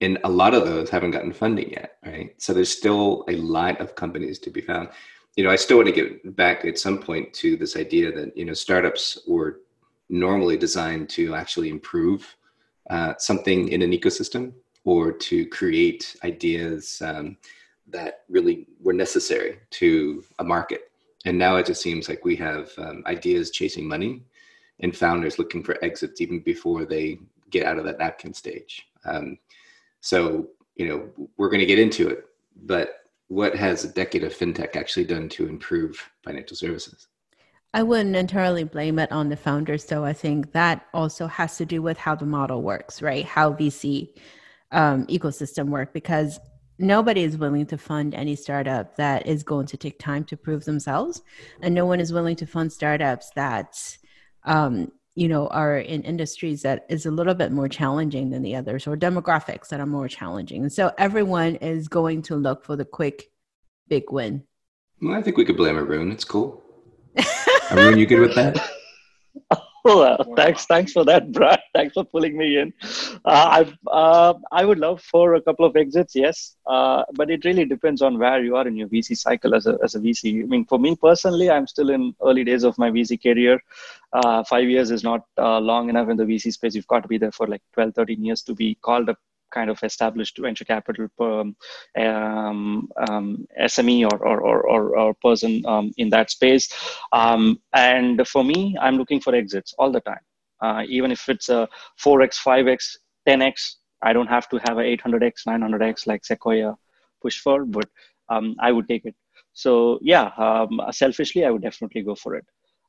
and 0.00 0.18
a 0.24 0.28
lot 0.28 0.54
of 0.54 0.64
those 0.64 0.88
haven't 0.88 1.10
gotten 1.10 1.32
funding 1.32 1.70
yet, 1.70 1.96
right? 2.04 2.30
So 2.40 2.54
there's 2.54 2.74
still 2.74 3.24
a 3.28 3.36
lot 3.36 3.80
of 3.80 3.94
companies 3.94 4.38
to 4.40 4.50
be 4.50 4.60
found. 4.60 4.88
You 5.36 5.44
know, 5.44 5.50
I 5.50 5.56
still 5.56 5.76
want 5.78 5.88
to 5.88 5.94
get 5.94 6.34
back 6.34 6.64
at 6.64 6.78
some 6.78 6.98
point 6.98 7.34
to 7.34 7.56
this 7.56 7.76
idea 7.76 8.12
that 8.12 8.36
you 8.36 8.44
know 8.44 8.54
startups 8.54 9.18
were 9.26 9.60
normally 10.08 10.56
designed 10.56 11.08
to 11.10 11.34
actually 11.34 11.68
improve 11.68 12.36
uh, 12.90 13.14
something 13.18 13.68
in 13.68 13.82
an 13.82 13.90
ecosystem 13.90 14.52
or 14.84 15.10
to 15.10 15.46
create 15.46 16.16
ideas 16.24 17.02
um, 17.04 17.36
that 17.88 18.24
really 18.28 18.66
were 18.80 18.92
necessary 18.92 19.58
to 19.70 20.24
a 20.38 20.44
market. 20.44 20.90
And 21.24 21.36
now 21.36 21.56
it 21.56 21.66
just 21.66 21.82
seems 21.82 22.08
like 22.08 22.24
we 22.24 22.36
have 22.36 22.70
um, 22.78 23.02
ideas 23.06 23.50
chasing 23.50 23.86
money 23.88 24.22
and 24.80 24.96
founders 24.96 25.38
looking 25.38 25.62
for 25.62 25.82
exits 25.82 26.20
even 26.20 26.40
before 26.40 26.84
they 26.84 27.18
get 27.50 27.66
out 27.66 27.78
of 27.78 27.84
that 27.84 27.98
napkin 27.98 28.32
stage. 28.32 28.86
Um, 29.04 29.38
so 30.00 30.48
you 30.76 30.86
know, 30.88 31.28
we're 31.36 31.48
going 31.48 31.60
to 31.60 31.66
get 31.66 31.78
into 31.78 32.08
it, 32.08 32.26
but 32.64 33.00
what 33.28 33.56
has 33.56 33.84
a 33.84 33.92
decade 33.92 34.22
of 34.22 34.34
fintech 34.34 34.76
actually 34.76 35.04
done 35.04 35.28
to 35.30 35.48
improve 35.48 36.10
financial 36.22 36.56
services? 36.56 37.08
I 37.76 37.82
wouldn't 37.82 38.16
entirely 38.16 38.64
blame 38.64 38.98
it 38.98 39.12
on 39.12 39.28
the 39.28 39.36
founders, 39.36 39.84
though. 39.84 40.02
I 40.02 40.14
think 40.14 40.52
that 40.52 40.86
also 40.94 41.26
has 41.26 41.58
to 41.58 41.66
do 41.66 41.82
with 41.82 41.98
how 41.98 42.14
the 42.14 42.24
model 42.24 42.62
works, 42.62 43.02
right? 43.02 43.26
How 43.26 43.52
VC 43.52 44.14
um, 44.72 45.06
ecosystem 45.08 45.68
work, 45.68 45.92
because 45.92 46.40
nobody 46.78 47.22
is 47.22 47.36
willing 47.36 47.66
to 47.66 47.76
fund 47.76 48.14
any 48.14 48.34
startup 48.34 48.96
that 48.96 49.26
is 49.26 49.42
going 49.42 49.66
to 49.66 49.76
take 49.76 49.98
time 49.98 50.24
to 50.24 50.38
prove 50.38 50.64
themselves, 50.64 51.20
and 51.60 51.74
no 51.74 51.84
one 51.84 52.00
is 52.00 52.14
willing 52.14 52.36
to 52.36 52.46
fund 52.46 52.72
startups 52.72 53.30
that 53.36 53.76
um, 54.44 54.90
you 55.14 55.28
know 55.28 55.46
are 55.48 55.76
in 55.76 56.00
industries 56.00 56.62
that 56.62 56.86
is 56.88 57.04
a 57.04 57.10
little 57.10 57.34
bit 57.34 57.52
more 57.52 57.68
challenging 57.68 58.30
than 58.30 58.40
the 58.40 58.56
others 58.56 58.86
or 58.86 58.96
demographics 58.96 59.68
that 59.68 59.80
are 59.80 59.86
more 59.86 60.08
challenging 60.08 60.62
and 60.62 60.72
so 60.72 60.92
everyone 60.98 61.56
is 61.56 61.88
going 61.88 62.20
to 62.20 62.36
look 62.36 62.62
for 62.62 62.76
the 62.76 62.84
quick 62.84 63.30
big 63.88 64.04
win 64.10 64.44
well 65.00 65.14
i 65.14 65.22
think 65.22 65.38
we 65.38 65.44
could 65.44 65.56
blame 65.56 65.78
arun 65.78 66.12
it's 66.12 66.22
cool 66.22 66.65
arun 67.70 67.98
you 67.98 68.06
good 68.06 68.20
with 68.20 68.34
that 68.34 68.56
well, 69.84 70.18
thanks, 70.34 70.66
thanks 70.66 70.92
for 70.92 71.04
that, 71.04 71.30
Brad. 71.30 71.60
Thanks 71.74 71.94
for 71.94 72.04
pulling 72.04 72.36
me 72.36 72.58
in. 72.58 72.72
Uh, 73.24 73.48
I've, 73.58 73.78
uh, 73.86 74.34
I 74.50 74.64
would 74.64 74.78
love 74.78 75.00
for 75.00 75.34
a 75.34 75.40
couple 75.40 75.64
of 75.64 75.76
exits, 75.76 76.16
yes, 76.16 76.56
uh, 76.66 77.04
but 77.14 77.30
it 77.30 77.44
really 77.44 77.64
depends 77.64 78.02
on 78.02 78.18
where 78.18 78.42
you 78.42 78.56
are 78.56 78.66
in 78.66 78.76
your 78.76 78.88
VC 78.88 79.16
cycle 79.16 79.54
as 79.54 79.66
a 79.66 79.78
as 79.84 79.94
a 79.94 80.00
VC. 80.00 80.42
I 80.42 80.46
mean, 80.46 80.64
for 80.64 80.78
me 80.78 80.96
personally, 80.96 81.50
I'm 81.50 81.66
still 81.66 81.90
in 81.90 82.14
early 82.22 82.44
days 82.44 82.64
of 82.64 82.76
my 82.78 82.90
VC 82.90 83.22
career. 83.22 83.60
Uh, 84.12 84.42
five 84.42 84.68
years 84.68 84.90
is 84.90 85.04
not 85.04 85.24
uh, 85.38 85.60
long 85.60 85.88
enough 85.88 86.08
in 86.08 86.16
the 86.16 86.24
VC 86.24 86.52
space. 86.52 86.74
You've 86.74 86.88
got 86.88 87.02
to 87.02 87.08
be 87.08 87.18
there 87.18 87.32
for 87.32 87.46
like 87.46 87.62
12, 87.74 87.94
13 87.94 88.24
years 88.24 88.42
to 88.42 88.54
be 88.54 88.74
called 88.82 89.08
a 89.08 89.16
kind 89.56 89.70
of 89.70 89.78
established 89.90 90.38
venture 90.46 90.68
capital 90.74 91.06
um, 91.20 91.56
um, 92.04 92.88
um 93.08 93.26
SME 93.72 93.98
or, 94.10 94.16
or, 94.30 94.38
or, 94.72 94.80
or, 95.00 95.14
person 95.26 95.52
um, 95.66 95.86
in 96.02 96.08
that 96.10 96.30
space. 96.36 96.66
Um, 97.12 97.42
and 97.72 98.26
for 98.32 98.42
me, 98.52 98.76
I'm 98.84 98.96
looking 99.00 99.20
for 99.20 99.34
exits 99.34 99.74
all 99.78 99.90
the 99.96 100.04
time. 100.10 100.24
Uh, 100.64 100.82
even 100.96 101.10
if 101.16 101.28
it's 101.28 101.48
a 101.48 101.68
4x, 102.04 102.32
5x, 102.48 102.80
10x, 103.28 103.54
I 104.02 104.12
don't 104.12 104.32
have 104.36 104.48
to 104.50 104.56
have 104.66 104.76
a 104.78 104.86
800x, 104.96 105.34
900x 105.48 106.06
like 106.06 106.24
Sequoia 106.24 106.74
push 107.22 107.38
for, 107.40 107.64
but 107.64 107.88
I 108.66 108.70
would 108.74 108.88
take 108.88 109.04
it. 109.04 109.16
So 109.52 109.98
yeah, 110.02 110.26
selfishly, 110.90 111.44
I 111.46 111.50
would 111.50 111.62
definitely 111.62 112.02
go 112.02 112.14
for 112.14 112.34
it. 112.40 112.46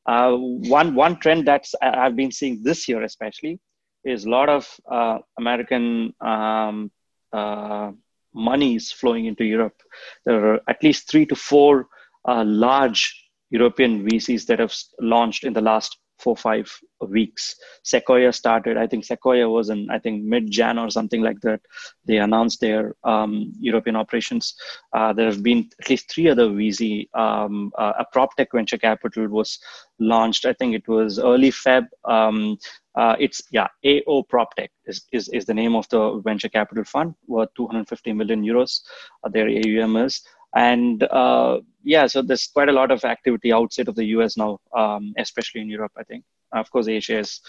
Uh, 0.07 0.35
one 0.77 0.95
one 0.95 1.19
trend 1.19 1.45
that's 1.45 1.75
I've 1.81 2.15
been 2.15 2.31
seeing 2.31 2.63
this 2.63 2.87
year, 2.87 3.03
especially, 3.03 3.59
is 4.03 4.25
a 4.25 4.29
lot 4.29 4.49
of 4.49 4.67
uh, 4.89 5.19
American 5.37 6.13
um, 6.21 6.91
uh, 7.33 7.91
monies 8.33 8.91
flowing 8.91 9.25
into 9.25 9.43
Europe. 9.43 9.81
There 10.25 10.53
are 10.53 10.61
at 10.67 10.83
least 10.83 11.09
three 11.09 11.25
to 11.27 11.35
four 11.35 11.87
uh, 12.27 12.43
large 12.45 13.29
European 13.49 14.07
VCs 14.07 14.45
that 14.47 14.59
have 14.59 14.73
launched 14.99 15.43
in 15.43 15.53
the 15.53 15.61
last 15.61 15.97
four 16.19 16.35
five 16.35 16.71
weeks. 17.01 17.55
Sequoia 17.83 18.33
started 18.33 18.77
i 18.77 18.87
think 18.87 19.05
sequoia 19.05 19.47
was 19.47 19.69
in 19.69 19.89
i 19.89 19.99
think 19.99 20.23
mid 20.23 20.49
jan 20.49 20.77
or 20.79 20.89
something 20.89 21.21
like 21.21 21.39
that. 21.41 21.61
They 22.05 22.17
announced 22.17 22.59
their 22.59 22.95
um, 23.03 23.53
european 23.59 23.95
operations. 23.95 24.55
Uh, 24.93 25.13
there 25.13 25.27
have 25.27 25.43
been 25.43 25.69
at 25.79 25.89
least 25.89 26.09
three 26.11 26.29
other 26.29 26.49
vc 26.49 27.07
um, 27.13 27.71
uh, 27.77 27.93
a 27.99 28.05
prop 28.11 28.35
tech 28.35 28.49
venture 28.53 28.77
capital 28.77 29.27
was 29.27 29.59
launched. 29.99 30.45
I 30.45 30.53
think 30.53 30.75
it 30.75 30.87
was 30.87 31.19
early 31.19 31.51
feb 31.51 31.87
um, 32.05 32.57
uh, 33.01 33.15
it's 33.25 33.41
yeah 33.57 33.67
ao 33.91 34.17
proptech 34.31 34.71
is, 34.85 34.97
is, 35.17 35.29
is 35.29 35.45
the 35.45 35.53
name 35.61 35.75
of 35.75 35.87
the 35.89 36.01
venture 36.29 36.49
capital 36.49 36.83
fund 36.83 37.13
worth 37.27 37.53
250 37.55 38.13
million 38.13 38.43
euros 38.43 38.81
uh, 39.23 39.29
their 39.29 39.47
aum 39.47 39.95
is 40.05 40.23
and 40.55 41.03
uh, 41.03 41.59
yeah, 41.83 42.07
so 42.07 42.21
there's 42.21 42.47
quite 42.47 42.69
a 42.69 42.73
lot 42.73 42.91
of 42.91 43.03
activity 43.05 43.53
outside 43.53 43.87
of 43.87 43.95
the 43.95 44.05
US 44.05 44.37
now, 44.37 44.59
um, 44.75 45.13
especially 45.17 45.61
in 45.61 45.69
Europe. 45.69 45.91
I 45.97 46.03
think, 46.03 46.23
of 46.51 46.69
course, 46.71 46.87
Asia 46.87 47.19
is. 47.19 47.41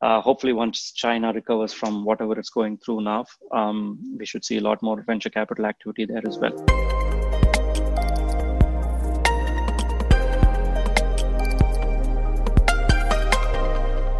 Uh, 0.00 0.20
hopefully, 0.20 0.52
once 0.52 0.92
China 0.92 1.32
recovers 1.32 1.72
from 1.72 2.04
whatever 2.04 2.38
it's 2.38 2.50
going 2.50 2.78
through 2.78 3.00
now, 3.00 3.24
um, 3.52 3.98
we 4.16 4.24
should 4.24 4.44
see 4.44 4.58
a 4.58 4.60
lot 4.60 4.80
more 4.80 5.02
venture 5.02 5.30
capital 5.30 5.66
activity 5.66 6.04
there 6.04 6.22
as 6.24 6.38
well. 6.38 7.07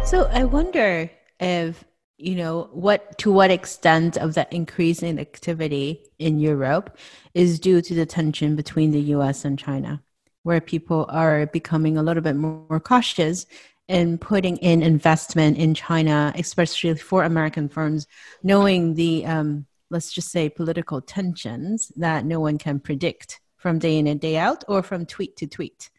So 0.09 0.23
I 0.33 0.43
wonder 0.43 1.11
if 1.39 1.83
you 2.17 2.33
know 2.33 2.67
what 2.71 3.19
to 3.19 3.31
what 3.31 3.51
extent 3.51 4.17
of 4.17 4.33
that 4.33 4.51
increase 4.51 5.03
in 5.03 5.19
activity 5.19 6.03
in 6.17 6.39
Europe 6.39 6.97
is 7.35 7.59
due 7.59 7.79
to 7.83 7.93
the 7.93 8.07
tension 8.07 8.55
between 8.55 8.89
the 8.89 9.13
US 9.13 9.45
and 9.45 9.59
China 9.59 10.01
where 10.41 10.61
people 10.61 11.05
are 11.09 11.45
becoming 11.45 11.95
a 11.95 12.01
little 12.01 12.23
bit 12.23 12.35
more 12.35 12.79
cautious 12.79 13.45
in 13.87 14.17
putting 14.17 14.57
in 14.57 14.81
investment 14.81 15.59
in 15.59 15.75
China 15.75 16.33
especially 16.35 16.95
for 16.95 17.23
American 17.23 17.69
firms 17.69 18.07
knowing 18.41 18.95
the 18.95 19.27
um, 19.27 19.67
let's 19.91 20.11
just 20.11 20.31
say 20.31 20.49
political 20.49 21.01
tensions 21.01 21.91
that 21.97 22.25
no 22.25 22.39
one 22.39 22.57
can 22.57 22.79
predict 22.79 23.41
from 23.57 23.77
day 23.77 23.99
in 23.99 24.07
and 24.07 24.19
day 24.19 24.37
out 24.37 24.63
or 24.67 24.81
from 24.81 25.05
tweet 25.05 25.37
to 25.37 25.45
tweet. 25.45 25.91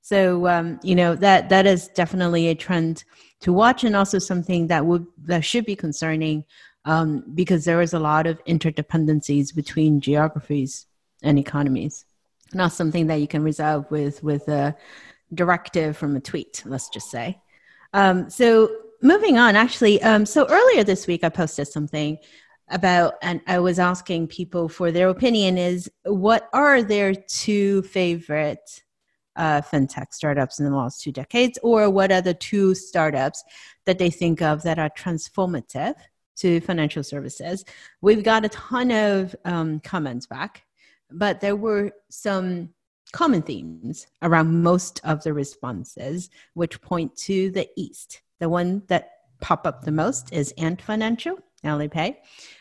So 0.00 0.48
um, 0.48 0.80
you 0.82 0.96
know 0.96 1.14
that 1.14 1.48
that 1.50 1.64
is 1.64 1.86
definitely 1.94 2.48
a 2.48 2.56
trend 2.56 3.04
to 3.42 3.52
watch, 3.52 3.84
and 3.84 3.94
also 3.94 4.18
something 4.18 4.66
that 4.68 4.84
would 4.84 5.06
that 5.24 5.44
should 5.44 5.64
be 5.64 5.76
concerning 5.76 6.44
um, 6.84 7.24
because 7.34 7.64
there 7.64 7.80
is 7.80 7.94
a 7.94 7.98
lot 7.98 8.26
of 8.26 8.42
interdependencies 8.44 9.54
between 9.54 10.00
geographies 10.00 10.86
and 11.22 11.38
economies. 11.38 12.04
Not 12.54 12.72
something 12.72 13.06
that 13.06 13.20
you 13.20 13.28
can 13.28 13.42
resolve 13.42 13.90
with 13.90 14.22
with 14.22 14.48
a 14.48 14.76
directive 15.34 15.96
from 15.96 16.16
a 16.16 16.20
tweet. 16.20 16.62
Let's 16.66 16.88
just 16.88 17.10
say. 17.10 17.40
Um, 17.92 18.30
so 18.30 18.70
moving 19.02 19.38
on, 19.38 19.56
actually, 19.56 20.02
um, 20.02 20.24
so 20.26 20.46
earlier 20.48 20.84
this 20.84 21.06
week 21.06 21.24
I 21.24 21.28
posted 21.28 21.68
something 21.68 22.18
about 22.72 23.14
and 23.22 23.40
i 23.46 23.58
was 23.58 23.78
asking 23.78 24.26
people 24.26 24.68
for 24.68 24.90
their 24.90 25.08
opinion 25.08 25.58
is 25.58 25.90
what 26.04 26.48
are 26.52 26.82
their 26.82 27.14
two 27.14 27.82
favorite 27.82 28.81
uh, 29.36 29.60
fintech 29.62 30.12
startups 30.12 30.58
in 30.58 30.64
the 30.66 30.76
last 30.76 31.02
two 31.02 31.12
decades, 31.12 31.58
or 31.62 31.90
what 31.90 32.12
are 32.12 32.20
the 32.20 32.34
two 32.34 32.74
startups 32.74 33.42
that 33.86 33.98
they 33.98 34.10
think 34.10 34.42
of 34.42 34.62
that 34.62 34.78
are 34.78 34.90
transformative 34.90 35.94
to 36.36 36.60
financial 36.60 37.02
services? 37.02 37.64
We've 38.00 38.24
got 38.24 38.44
a 38.44 38.48
ton 38.48 38.90
of 38.90 39.34
um, 39.44 39.80
comments 39.80 40.26
back, 40.26 40.64
but 41.10 41.40
there 41.40 41.56
were 41.56 41.92
some 42.10 42.70
common 43.12 43.42
themes 43.42 44.06
around 44.22 44.62
most 44.62 45.00
of 45.04 45.22
the 45.22 45.32
responses, 45.32 46.30
which 46.54 46.80
point 46.80 47.14
to 47.16 47.50
the 47.50 47.68
East. 47.76 48.22
The 48.40 48.48
one 48.48 48.82
that 48.88 49.10
pop 49.40 49.66
up 49.66 49.84
the 49.84 49.92
most 49.92 50.32
is 50.32 50.54
Ant 50.56 50.80
Financial, 50.80 51.38
Alipay. 51.64 52.16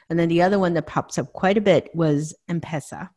And 0.09 0.19
then 0.19 0.29
the 0.29 0.41
other 0.41 0.59
one 0.59 0.73
that 0.73 0.87
pops 0.87 1.17
up 1.17 1.31
quite 1.33 1.57
a 1.57 1.61
bit 1.61 1.89
was 1.95 2.35
M-Pesa 2.49 3.09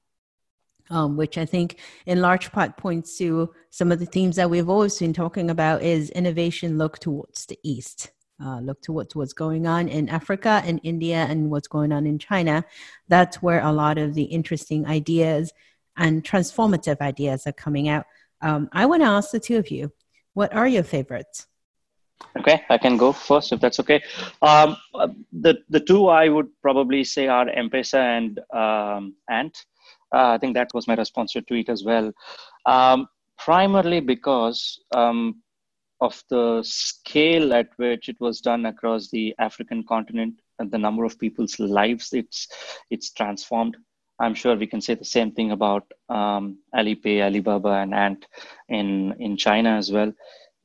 um, 0.91 1.17
which 1.17 1.39
I 1.39 1.47
think 1.47 1.79
in 2.07 2.21
large 2.21 2.53
part 2.53 2.77
points 2.77 3.17
to 3.19 3.53
some 3.71 3.91
of 3.93 3.99
the 3.99 4.07
themes 4.07 4.37
that 4.37 4.51
we've 4.51 4.69
always 4.69 4.99
been 4.99 5.13
talking 5.13 5.51
about 5.51 5.83
is 5.83 6.11
innovation 6.11 6.79
look 6.79 6.99
towards 6.99 7.47
the 7.47 7.59
east. 7.63 8.11
Uh, 8.45 8.59
look 8.59 8.83
towards 8.83 9.15
what's 9.15 9.33
going 9.33 9.65
on 9.67 9.89
in 9.89 10.09
Africa 10.09 10.61
and 10.65 10.81
India 10.83 11.25
and 11.29 11.51
what's 11.51 11.69
going 11.69 11.93
on 11.93 12.05
in 12.05 12.19
China. 12.19 12.65
That's 13.07 13.41
where 13.41 13.63
a 13.63 13.71
lot 13.71 13.97
of 13.97 14.15
the 14.15 14.25
interesting 14.25 14.87
ideas 14.87 15.53
and 15.97 16.25
transformative 16.25 17.01
ideas 17.01 17.47
are 17.47 17.53
coming 17.53 17.89
out. 17.89 18.07
Um, 18.43 18.69
I 18.73 18.87
want 18.87 19.03
to 19.03 19.07
ask 19.07 19.31
the 19.31 19.39
two 19.39 19.57
of 19.57 19.71
you, 19.71 19.93
what 20.33 20.53
are 20.53 20.67
your 20.67 20.83
favorites? 20.83 21.47
Okay, 22.39 22.63
I 22.69 22.79
can 22.79 22.97
go 22.97 23.13
first 23.13 23.53
if 23.53 23.61
that's 23.61 23.79
okay. 23.81 24.03
Um, 24.43 24.77
the 25.33 25.59
the 25.69 25.81
two 25.81 26.09
I 26.09 26.29
would 26.29 26.49
probably 26.61 27.05
say 27.05 27.29
are 27.29 27.49
M-Pesa 27.49 27.99
and 27.99 28.41
um, 28.53 29.15
Ant. 29.31 29.65
Uh, 30.13 30.35
I 30.35 30.39
think 30.39 30.55
that 30.55 30.71
was 30.75 30.89
my 30.89 30.95
response 30.95 31.33
to 31.33 31.43
tweet 31.43 31.69
as 31.69 31.85
well. 31.85 32.13
Um, 32.67 33.07
primarily 33.39 34.01
because 34.01 34.81
um, 34.95 35.43
of 36.01 36.23
the 36.31 36.63
scale 36.63 37.53
at 37.53 37.69
which 37.77 38.09
it 38.09 38.17
was 38.21 38.41
done 38.41 38.67
across 38.67 39.11
the 39.11 39.35
African 39.39 39.85
continent 39.85 40.41
and 40.59 40.71
the 40.71 40.79
number 40.79 41.05
of 41.05 41.19
people's 41.19 41.59
lives 41.59 42.13
it's 42.13 42.49
it's 42.91 43.13
transformed. 43.13 43.77
I'm 44.21 44.35
sure 44.35 44.55
we 44.57 44.69
can 44.69 44.81
say 44.81 44.95
the 44.95 45.05
same 45.05 45.33
thing 45.33 45.51
about 45.51 45.85
um, 46.09 46.59
Alipay, 46.75 47.21
Alibaba, 47.21 47.73
and 47.83 47.95
Ant 47.95 48.27
in 48.69 49.15
in 49.19 49.37
China 49.37 49.77
as 49.77 49.91
well. 49.91 50.13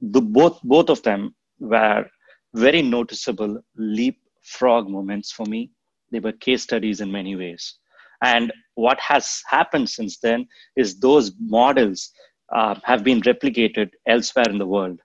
The 0.01 0.21
both 0.21 0.61
both 0.63 0.89
of 0.89 1.01
them 1.03 1.35
were 1.59 2.05
very 2.53 2.81
noticeable 2.81 3.59
leapfrog 3.75 4.87
moments 4.87 5.31
for 5.31 5.45
me. 5.45 5.71
They 6.11 6.19
were 6.19 6.31
case 6.31 6.63
studies 6.63 7.01
in 7.01 7.11
many 7.11 7.35
ways. 7.35 7.75
And 8.21 8.51
what 8.75 8.99
has 8.99 9.41
happened 9.47 9.89
since 9.89 10.19
then 10.19 10.47
is 10.75 10.99
those 10.99 11.31
models 11.39 12.11
uh, 12.53 12.75
have 12.83 13.03
been 13.03 13.21
replicated 13.21 13.89
elsewhere 14.07 14.49
in 14.49 14.57
the 14.57 14.67
world. 14.67 14.99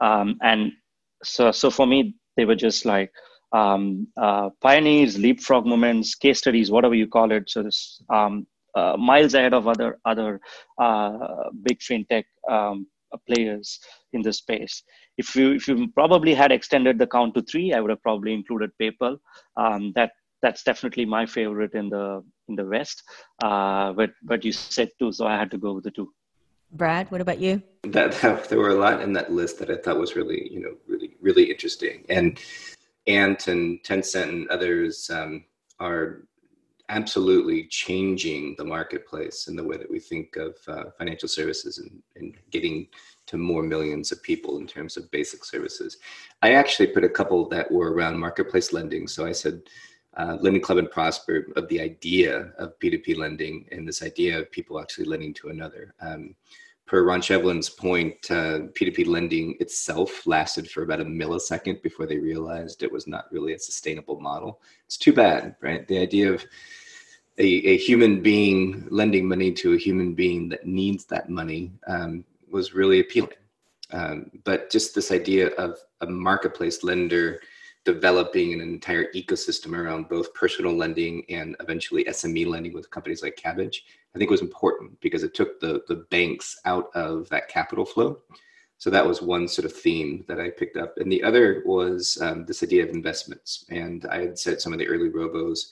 Um, 0.00 0.36
and 0.42 0.72
so, 1.22 1.50
so 1.50 1.70
for 1.70 1.86
me, 1.86 2.14
they 2.36 2.44
were 2.44 2.54
just 2.54 2.84
like 2.84 3.10
um, 3.52 4.06
uh, 4.20 4.50
pioneers, 4.60 5.18
leapfrog 5.18 5.66
moments, 5.66 6.14
case 6.14 6.38
studies, 6.38 6.70
whatever 6.70 6.94
you 6.94 7.06
call 7.06 7.32
it. 7.32 7.48
So 7.48 7.62
this 7.62 8.02
um, 8.12 8.46
uh, 8.74 8.96
miles 8.96 9.34
ahead 9.34 9.54
of 9.54 9.66
other 9.66 9.98
other 10.04 10.40
uh, 10.80 11.48
big 11.62 11.80
fintech 11.80 12.24
um, 12.48 12.86
players 13.26 13.80
in 14.12 14.22
the 14.22 14.32
space. 14.32 14.82
If 15.16 15.34
you 15.34 15.52
if 15.52 15.66
you 15.66 15.88
probably 15.94 16.34
had 16.34 16.52
extended 16.52 16.98
the 16.98 17.06
count 17.06 17.34
to 17.34 17.42
three, 17.42 17.72
I 17.72 17.80
would 17.80 17.90
have 17.90 18.02
probably 18.02 18.34
included 18.34 18.70
PayPal. 18.80 19.18
Um, 19.56 19.92
that 19.94 20.12
that's 20.42 20.62
definitely 20.62 21.04
my 21.04 21.26
favorite 21.26 21.74
in 21.74 21.88
the 21.88 22.22
in 22.48 22.54
the 22.56 22.64
West. 22.64 23.02
Uh, 23.42 23.92
but 23.92 24.10
but 24.22 24.44
you 24.44 24.52
said 24.52 24.90
two, 24.98 25.12
so 25.12 25.26
I 25.26 25.36
had 25.36 25.50
to 25.50 25.58
go 25.58 25.72
with 25.74 25.84
the 25.84 25.90
two. 25.90 26.12
Brad, 26.70 27.10
what 27.10 27.20
about 27.20 27.40
you? 27.40 27.62
That, 27.84 28.12
that, 28.20 28.48
there 28.48 28.58
were 28.58 28.70
a 28.70 28.74
lot 28.74 29.00
in 29.00 29.12
that 29.14 29.32
list 29.32 29.58
that 29.58 29.70
I 29.70 29.76
thought 29.76 29.98
was 29.98 30.16
really 30.16 30.48
you 30.52 30.60
know 30.60 30.74
really 30.86 31.16
really 31.20 31.50
interesting, 31.50 32.04
and 32.08 32.38
Ant 33.06 33.48
and 33.48 33.82
Tencent 33.82 34.28
and 34.28 34.48
others 34.48 35.10
um, 35.10 35.44
are 35.80 36.22
absolutely 36.90 37.66
changing 37.66 38.54
the 38.56 38.64
marketplace 38.64 39.48
and 39.48 39.58
the 39.58 39.64
way 39.64 39.76
that 39.76 39.90
we 39.90 40.00
think 40.00 40.36
of 40.36 40.56
uh, 40.68 40.84
financial 40.96 41.28
services 41.28 41.78
and, 41.78 42.02
and 42.16 42.34
getting 42.50 42.86
to 43.26 43.36
more 43.36 43.62
millions 43.62 44.10
of 44.10 44.22
people 44.22 44.56
in 44.56 44.66
terms 44.66 44.96
of 44.96 45.10
basic 45.10 45.44
services. 45.44 45.98
I 46.40 46.52
actually 46.52 46.86
put 46.88 47.04
a 47.04 47.08
couple 47.08 47.46
that 47.50 47.70
were 47.70 47.92
around 47.92 48.18
marketplace 48.18 48.72
lending. 48.72 49.06
So 49.06 49.26
I 49.26 49.32
said 49.32 49.60
uh, 50.18 50.36
Lending 50.40 50.62
Club 50.62 50.78
and 50.78 50.90
Prosper 50.90 51.46
of 51.56 51.68
the 51.68 51.80
idea 51.80 52.52
of 52.58 52.78
P2P 52.80 53.16
lending 53.16 53.66
and 53.70 53.86
this 53.86 54.02
idea 54.02 54.38
of 54.38 54.50
people 54.50 54.80
actually 54.80 55.06
lending 55.06 55.32
to 55.34 55.48
another. 55.48 55.94
Um, 56.00 56.34
per 56.86 57.04
Ron 57.04 57.20
Shevlin's 57.20 57.70
point, 57.70 58.16
uh, 58.30 58.66
P2P 58.74 59.06
lending 59.06 59.56
itself 59.60 60.26
lasted 60.26 60.68
for 60.70 60.82
about 60.82 61.00
a 61.00 61.04
millisecond 61.04 61.82
before 61.82 62.06
they 62.06 62.18
realized 62.18 62.82
it 62.82 62.90
was 62.90 63.06
not 63.06 63.30
really 63.30 63.52
a 63.52 63.58
sustainable 63.58 64.18
model. 64.20 64.60
It's 64.86 64.96
too 64.96 65.12
bad, 65.12 65.54
right? 65.60 65.86
The 65.86 65.98
idea 65.98 66.32
of 66.32 66.44
a, 67.38 67.44
a 67.44 67.76
human 67.76 68.20
being 68.20 68.88
lending 68.90 69.28
money 69.28 69.52
to 69.52 69.74
a 69.74 69.78
human 69.78 70.14
being 70.14 70.48
that 70.48 70.66
needs 70.66 71.04
that 71.06 71.28
money 71.28 71.72
um, 71.86 72.24
was 72.50 72.74
really 72.74 73.00
appealing. 73.00 73.30
Um, 73.92 74.30
but 74.44 74.70
just 74.70 74.94
this 74.94 75.12
idea 75.12 75.48
of 75.50 75.78
a 76.00 76.06
marketplace 76.06 76.82
lender 76.82 77.40
developing 77.94 78.52
an 78.52 78.60
entire 78.60 79.10
ecosystem 79.12 79.74
around 79.74 80.10
both 80.10 80.34
personal 80.34 80.74
lending 80.74 81.24
and 81.30 81.56
eventually 81.58 82.04
SME 82.04 82.46
lending 82.46 82.74
with 82.74 82.90
companies 82.90 83.22
like 83.22 83.40
Kabbage, 83.42 83.76
I 84.14 84.18
think 84.18 84.30
was 84.30 84.42
important 84.42 85.00
because 85.00 85.22
it 85.22 85.32
took 85.32 85.58
the, 85.58 85.80
the 85.88 86.04
banks 86.10 86.60
out 86.66 86.94
of 86.94 87.30
that 87.30 87.48
capital 87.48 87.86
flow. 87.86 88.18
So 88.76 88.90
that 88.90 89.06
was 89.06 89.22
one 89.22 89.48
sort 89.48 89.64
of 89.64 89.72
theme 89.72 90.22
that 90.28 90.38
I 90.38 90.50
picked 90.50 90.76
up. 90.76 90.98
And 90.98 91.10
the 91.10 91.24
other 91.24 91.62
was 91.64 92.18
um, 92.20 92.44
this 92.44 92.62
idea 92.62 92.82
of 92.84 92.90
investments. 92.90 93.64
And 93.70 94.04
I 94.10 94.18
had 94.18 94.38
said 94.38 94.60
some 94.60 94.74
of 94.74 94.78
the 94.78 94.86
early 94.86 95.08
robos 95.08 95.68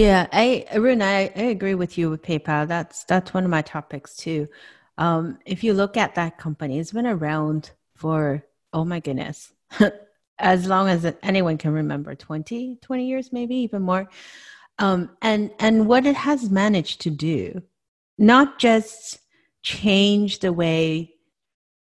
Yeah, 0.00 0.28
I 0.32 0.64
Arun, 0.72 1.02
I, 1.02 1.24
I 1.36 1.42
agree 1.52 1.74
with 1.74 1.98
you 1.98 2.08
with 2.08 2.22
PayPal. 2.22 2.66
That's 2.66 3.04
that's 3.04 3.34
one 3.34 3.44
of 3.44 3.50
my 3.50 3.60
topics 3.60 4.16
too. 4.16 4.48
Um, 4.96 5.38
if 5.44 5.62
you 5.62 5.74
look 5.74 5.98
at 5.98 6.14
that 6.14 6.38
company, 6.38 6.78
it's 6.78 6.92
been 6.92 7.06
around 7.06 7.72
for 7.96 8.42
oh 8.72 8.86
my 8.86 9.00
goodness, 9.00 9.52
as 10.38 10.66
long 10.66 10.88
as 10.88 11.04
anyone 11.22 11.58
can 11.58 11.72
remember 11.72 12.14
20, 12.14 12.78
20 12.80 13.06
years, 13.06 13.30
maybe 13.30 13.54
even 13.56 13.82
more. 13.82 14.08
Um, 14.78 15.10
and 15.20 15.50
and 15.58 15.86
what 15.86 16.06
it 16.06 16.16
has 16.16 16.48
managed 16.48 17.02
to 17.02 17.10
do, 17.10 17.62
not 18.16 18.58
just 18.58 19.18
change 19.62 20.38
the 20.38 20.50
way 20.50 21.12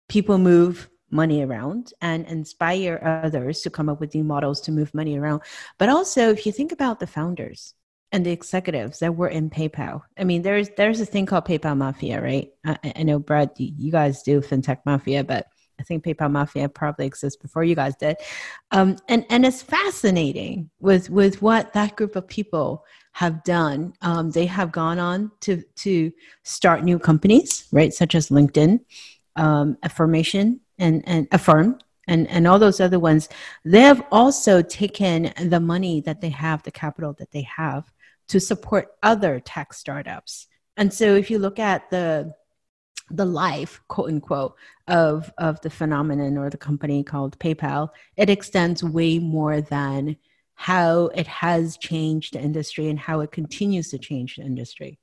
people 0.09 0.39
move 0.39 0.89
money 1.11 1.45
around 1.45 1.93
and 2.01 2.25
inspire 2.29 2.99
others 3.23 3.61
to 3.61 3.69
come 3.69 3.91
up 3.91 4.01
with 4.01 4.15
new 4.15 4.25
models 4.25 4.63
to 4.63 4.73
move 4.73 4.95
money 4.95 5.19
around, 5.19 5.43
but 5.77 5.91
also 5.91 6.31
if 6.31 6.47
you 6.47 6.53
think 6.53 6.73
about 6.73 6.99
the 6.99 7.07
founders, 7.07 7.75
and 8.13 8.25
the 8.25 8.31
executives 8.31 9.01
that 9.01 9.15
were 9.15 9.29
in 9.29 9.51
PayPal. 9.51 10.03
I 10.19 10.25
mean, 10.25 10.43
there's 10.43 10.71
there's 10.77 11.01
a 11.01 11.07
thing 11.07 11.27
called 11.27 11.45
PayPal 11.45 11.77
Mafia, 11.77 12.23
right? 12.23 12.51
I, 12.65 12.93
I 12.97 13.03
know, 13.03 13.19
Brad, 13.19 13.51
you 13.57 13.91
guys 13.91 14.23
do 14.23 14.41
fintech 14.41 14.79
mafia, 14.87 15.25
but 15.25 15.49
I 15.79 15.83
think 15.83 16.05
PayPal 16.05 16.31
Mafia 16.31 16.69
probably 16.69 17.07
exists 17.07 17.41
before 17.41 17.65
you 17.65 17.75
guys 17.75 17.97
did. 17.97 18.17
Um, 18.71 18.97
and 19.09 19.27
and 19.29 19.45
it's 19.45 19.63
fascinating 19.63 20.71
with 20.81 21.11
with 21.11 21.43
what 21.43 21.73
that 21.73 21.97
group 21.97 22.17
of 22.17 22.27
people 22.29 22.85
have 23.13 23.43
done. 23.45 23.93
Um, 24.03 24.31
they 24.31 24.47
have 24.47 24.73
gone 24.73 24.99
on 24.99 25.33
to 25.41 25.63
to 25.77 26.13
start 26.43 26.85
new 26.85 26.99
companies, 26.99 27.67
right, 27.73 27.93
such 27.93 28.15
as 28.15 28.29
LinkedIn, 28.31 28.81
um, 29.37 29.77
Affirmation, 29.83 30.61
and 30.79 31.03
and 31.07 31.29
Affirm, 31.33 31.79
and 32.09 32.29
and 32.29 32.47
all 32.47 32.59
those 32.59 32.81
other 32.81 32.99
ones 32.99 33.29
they 33.65 33.81
have 33.81 34.03
also 34.11 34.63
taken 34.63 35.33
the 35.49 35.61
money 35.61 36.01
that 36.01 36.21
they 36.21 36.31
have 36.31 36.63
the 36.63 36.71
capital 36.71 37.13
that 37.15 37.31
they 37.33 37.43
have 37.43 37.93
to 38.29 38.41
support 38.41 38.89
other 39.03 39.41
tech 39.41 39.73
startups. 39.73 40.47
And 40.77 40.93
so 40.93 41.15
if 41.15 41.31
you 41.31 41.39
look 41.39 41.59
at 41.59 41.91
the 41.91 42.35
the 43.09 43.25
life, 43.25 43.81
quote 43.89 44.09
unquote, 44.09 44.57
of 44.89 45.33
of 45.39 45.61
the 45.61 45.71
phenomenon 45.71 46.37
or 46.37 46.51
the 46.51 46.57
company 46.57 47.05
called 47.05 47.39
PayPal, 47.39 47.91
it 48.17 48.31
extends 48.31 48.83
way 48.83 49.19
more 49.19 49.61
than 49.61 50.17
how 50.55 51.07
it 51.09 51.27
has 51.27 51.77
changed 51.77 52.35
the 52.35 52.41
industry 52.41 52.89
and 52.89 52.99
how 52.99 53.21
it 53.21 53.31
continues 53.31 53.91
to 53.91 53.99
change 53.99 54.37
the 54.37 54.43
industry. 54.43 54.99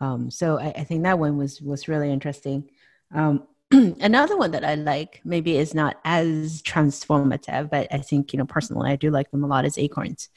Um, 0.00 0.30
so 0.30 0.58
I, 0.58 0.72
I, 0.76 0.84
think 0.84 1.04
that 1.04 1.18
one 1.18 1.36
was 1.36 1.60
was 1.60 1.88
really 1.88 2.10
interesting. 2.10 2.70
Um, 3.14 3.46
another 3.72 4.36
one 4.36 4.52
that 4.52 4.64
I 4.64 4.74
like 4.74 5.20
maybe 5.24 5.56
is 5.56 5.74
not 5.74 5.96
as 6.04 6.62
transformative, 6.62 7.70
but 7.70 7.88
I 7.92 7.98
think 7.98 8.32
you 8.32 8.38
know 8.38 8.44
personally 8.44 8.90
I 8.90 8.96
do 8.96 9.10
like 9.10 9.30
them 9.30 9.44
a 9.44 9.46
lot 9.46 9.64
is 9.64 9.78
Acorns. 9.78 10.28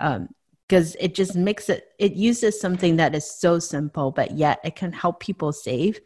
Um, 0.00 0.28
because 0.74 0.96
it 0.98 1.14
just 1.14 1.36
makes 1.36 1.68
it 1.68 1.92
it 2.00 2.14
uses 2.14 2.60
something 2.60 2.96
that 2.96 3.14
is 3.14 3.30
so 3.30 3.60
simple 3.60 4.10
but 4.10 4.32
yet 4.32 4.58
it 4.64 4.74
can 4.74 4.92
help 4.92 5.20
people 5.20 5.52
save 5.52 6.00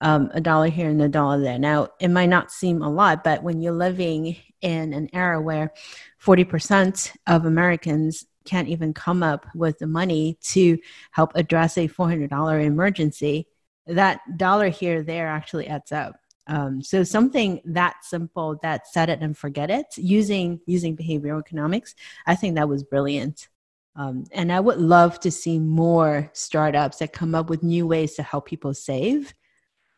um, 0.00 0.30
a 0.34 0.40
dollar 0.40 0.68
here 0.68 0.88
and 0.88 1.00
a 1.02 1.08
dollar 1.08 1.38
there. 1.38 1.58
Now 1.58 1.88
it 2.00 2.08
might 2.08 2.28
not 2.28 2.50
seem 2.50 2.82
a 2.82 2.90
lot 2.90 3.22
but 3.22 3.44
when 3.44 3.60
you're 3.60 3.72
living 3.72 4.36
in 4.62 4.92
an 4.92 5.10
era 5.12 5.40
where 5.40 5.72
40% 6.20 7.12
of 7.28 7.44
americans 7.44 8.26
can't 8.44 8.66
even 8.66 8.92
come 8.92 9.22
up 9.22 9.46
with 9.54 9.78
the 9.78 9.86
money 9.86 10.38
to 10.42 10.76
help 11.12 11.30
address 11.36 11.78
a 11.78 11.86
$400 11.86 12.64
emergency 12.64 13.46
that 13.86 14.20
dollar 14.36 14.70
here 14.70 15.04
there 15.04 15.28
actually 15.28 15.68
adds 15.68 15.92
up. 15.92 16.16
Um, 16.46 16.82
so 16.82 17.04
something 17.04 17.60
that 17.64 17.96
simple 18.02 18.58
that 18.62 18.88
set 18.88 19.08
it 19.08 19.20
and 19.20 19.38
forget 19.38 19.70
it 19.70 19.86
using 19.96 20.58
using 20.66 20.96
behavioral 20.96 21.38
economics 21.38 21.94
i 22.26 22.34
think 22.34 22.56
that 22.56 22.68
was 22.68 22.82
brilliant 22.82 23.48
um, 23.96 24.24
and 24.32 24.52
I 24.52 24.60
would 24.60 24.78
love 24.78 25.20
to 25.20 25.30
see 25.30 25.58
more 25.58 26.30
startups 26.32 26.98
that 26.98 27.12
come 27.12 27.34
up 27.34 27.50
with 27.50 27.62
new 27.62 27.86
ways 27.86 28.14
to 28.14 28.22
help 28.22 28.46
people 28.46 28.72
save 28.72 29.34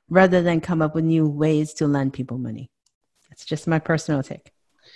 rather 0.09 0.42
than 0.42 0.61
come 0.61 0.83
up 0.83 0.94
with 0.94 1.05
new 1.05 1.28
ways 1.28 1.74
to 1.74 1.87
lend 1.87 2.12
people 2.12 2.38
money. 2.38 2.70
That's 3.28 3.44
just 3.44 3.66
my 3.66 3.78
personal 3.78 4.22
take. 4.22 4.52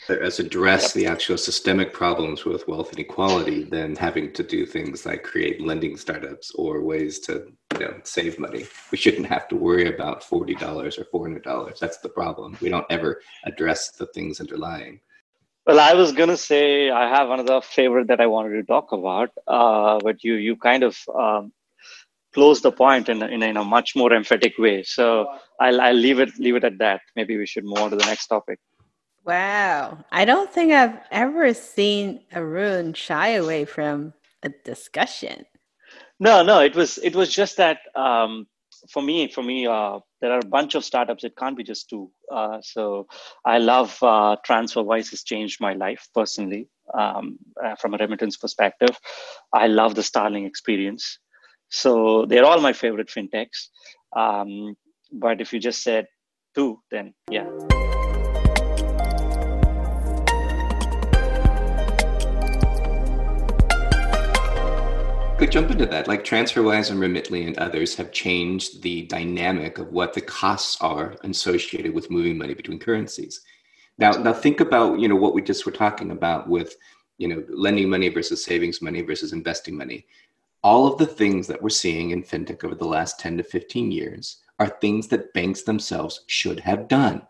As 0.08 0.38
address 0.38 0.92
the 0.92 1.06
actual 1.06 1.38
systemic 1.38 1.92
problems 1.92 2.44
with 2.44 2.68
wealth 2.68 2.92
inequality 2.92 3.64
than 3.64 3.96
having 3.96 4.32
to 4.34 4.42
do 4.42 4.66
things 4.66 5.06
like 5.06 5.22
create 5.22 5.60
lending 5.60 5.96
startups 5.96 6.52
or 6.54 6.82
ways 6.82 7.18
to 7.20 7.46
you 7.74 7.80
know, 7.80 8.00
save 8.04 8.38
money. 8.38 8.66
We 8.92 8.98
shouldn't 8.98 9.26
have 9.26 9.48
to 9.48 9.56
worry 9.56 9.92
about 9.92 10.22
$40 10.22 10.98
or 11.12 11.28
$400. 11.28 11.78
That's 11.78 11.98
the 11.98 12.08
problem. 12.08 12.56
We 12.60 12.68
don't 12.68 12.86
ever 12.90 13.20
address 13.44 13.90
the 13.90 14.06
things 14.06 14.40
underlying. 14.40 15.00
Well, 15.66 15.80
I 15.80 15.94
was 15.94 16.12
going 16.12 16.28
to 16.28 16.36
say 16.36 16.90
I 16.90 17.08
have 17.08 17.28
another 17.30 17.60
favorite 17.60 18.06
that 18.08 18.20
I 18.20 18.26
wanted 18.26 18.50
to 18.50 18.62
talk 18.62 18.92
about, 18.92 19.30
uh, 19.48 19.98
but 20.00 20.22
you 20.22 20.34
you 20.34 20.54
kind 20.56 20.84
of 20.84 20.96
um, 21.12 21.52
close 22.32 22.60
the 22.60 22.70
point 22.70 23.08
in, 23.08 23.20
in, 23.22 23.42
in, 23.42 23.56
a 23.56 23.64
much 23.64 23.96
more 23.96 24.12
emphatic 24.12 24.58
way. 24.58 24.84
So 24.84 25.26
I'll, 25.58 25.80
I'll 25.80 25.94
leave 25.94 26.20
it 26.20 26.38
leave 26.38 26.54
it 26.54 26.62
at 26.62 26.78
that. 26.78 27.00
Maybe 27.16 27.36
we 27.36 27.46
should 27.46 27.64
move 27.64 27.78
on 27.78 27.90
to 27.90 27.96
the 27.96 28.06
next 28.06 28.28
topic. 28.28 28.60
Wow. 29.24 30.04
I 30.12 30.24
don't 30.24 30.52
think 30.52 30.72
I've 30.72 30.98
ever 31.10 31.52
seen 31.52 32.20
Arun 32.32 32.94
shy 32.94 33.30
away 33.30 33.64
from 33.64 34.12
a 34.44 34.50
discussion. 34.64 35.46
No, 36.20 36.44
no, 36.44 36.60
it 36.60 36.76
was 36.76 36.98
it 36.98 37.16
was 37.16 37.28
just 37.34 37.56
that 37.56 37.78
um, 37.96 38.46
for 38.88 39.02
me, 39.02 39.26
for 39.28 39.42
me, 39.42 39.66
uh, 39.66 39.98
there 40.20 40.32
are 40.32 40.38
a 40.38 40.46
bunch 40.46 40.74
of 40.74 40.84
startups. 40.84 41.24
It 41.24 41.36
can't 41.36 41.56
be 41.56 41.64
just 41.64 41.88
two. 41.88 42.10
Uh, 42.32 42.58
so 42.62 43.06
I 43.44 43.58
love 43.58 43.98
uh, 44.02 44.36
TransferWise 44.46 45.10
has 45.10 45.22
changed 45.22 45.60
my 45.60 45.74
life 45.74 46.08
personally 46.14 46.68
um, 46.94 47.38
uh, 47.62 47.76
from 47.76 47.94
a 47.94 47.98
remittance 47.98 48.36
perspective. 48.36 48.98
I 49.52 49.66
love 49.66 49.94
the 49.94 50.02
Starling 50.02 50.46
experience. 50.46 51.18
So 51.68 52.26
they're 52.26 52.44
all 52.44 52.60
my 52.60 52.72
favorite 52.72 53.08
fintechs. 53.08 53.68
Um, 54.14 54.76
but 55.12 55.40
if 55.40 55.52
you 55.52 55.60
just 55.60 55.82
said 55.82 56.06
two, 56.54 56.80
then 56.90 57.14
yeah. 57.30 57.85
Could 65.46 65.52
jump 65.52 65.70
into 65.70 65.86
that. 65.86 66.08
Like 66.08 66.24
TransferWise 66.24 66.90
and 66.90 66.98
Remitly 66.98 67.46
and 67.46 67.56
others 67.58 67.94
have 67.94 68.10
changed 68.10 68.82
the 68.82 69.02
dynamic 69.02 69.78
of 69.78 69.92
what 69.92 70.12
the 70.12 70.20
costs 70.20 70.76
are 70.80 71.14
associated 71.22 71.94
with 71.94 72.10
moving 72.10 72.36
money 72.36 72.52
between 72.52 72.80
currencies. 72.80 73.42
Now, 73.96 74.10
now 74.10 74.32
think 74.32 74.58
about 74.58 74.98
you 74.98 75.06
know 75.06 75.14
what 75.14 75.34
we 75.34 75.42
just 75.42 75.64
were 75.64 75.70
talking 75.70 76.10
about 76.10 76.48
with 76.48 76.74
you 77.18 77.28
know 77.28 77.44
lending 77.48 77.88
money 77.88 78.08
versus 78.08 78.44
savings 78.44 78.82
money 78.82 79.02
versus 79.02 79.32
investing 79.32 79.76
money. 79.76 80.08
All 80.64 80.88
of 80.88 80.98
the 80.98 81.06
things 81.06 81.46
that 81.46 81.62
we're 81.62 81.68
seeing 81.68 82.10
in 82.10 82.24
fintech 82.24 82.64
over 82.64 82.74
the 82.74 82.84
last 82.84 83.20
10 83.20 83.36
to 83.36 83.44
15 83.44 83.92
years 83.92 84.38
are 84.58 84.66
things 84.66 85.06
that 85.08 85.32
banks 85.32 85.62
themselves 85.62 86.24
should 86.26 86.58
have 86.58 86.88
done 86.88 87.22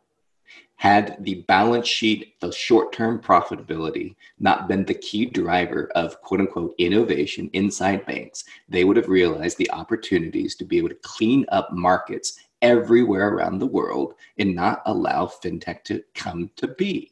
had 0.76 1.16
the 1.24 1.36
balance 1.48 1.88
sheet, 1.88 2.38
the 2.40 2.52
short 2.52 2.92
term 2.92 3.18
profitability 3.18 4.14
not 4.38 4.68
been 4.68 4.84
the 4.84 4.94
key 4.94 5.24
driver 5.24 5.90
of 5.94 6.20
quote 6.20 6.40
unquote 6.40 6.74
innovation 6.78 7.48
inside 7.54 8.04
banks, 8.04 8.44
they 8.68 8.84
would 8.84 8.96
have 8.96 9.08
realized 9.08 9.56
the 9.56 9.70
opportunities 9.70 10.54
to 10.54 10.64
be 10.64 10.76
able 10.76 10.90
to 10.90 10.94
clean 10.96 11.46
up 11.48 11.72
markets 11.72 12.38
everywhere 12.60 13.28
around 13.28 13.58
the 13.58 13.66
world 13.66 14.14
and 14.38 14.54
not 14.54 14.82
allow 14.86 15.26
fintech 15.26 15.82
to 15.84 16.02
come 16.14 16.50
to 16.56 16.68
be. 16.68 17.10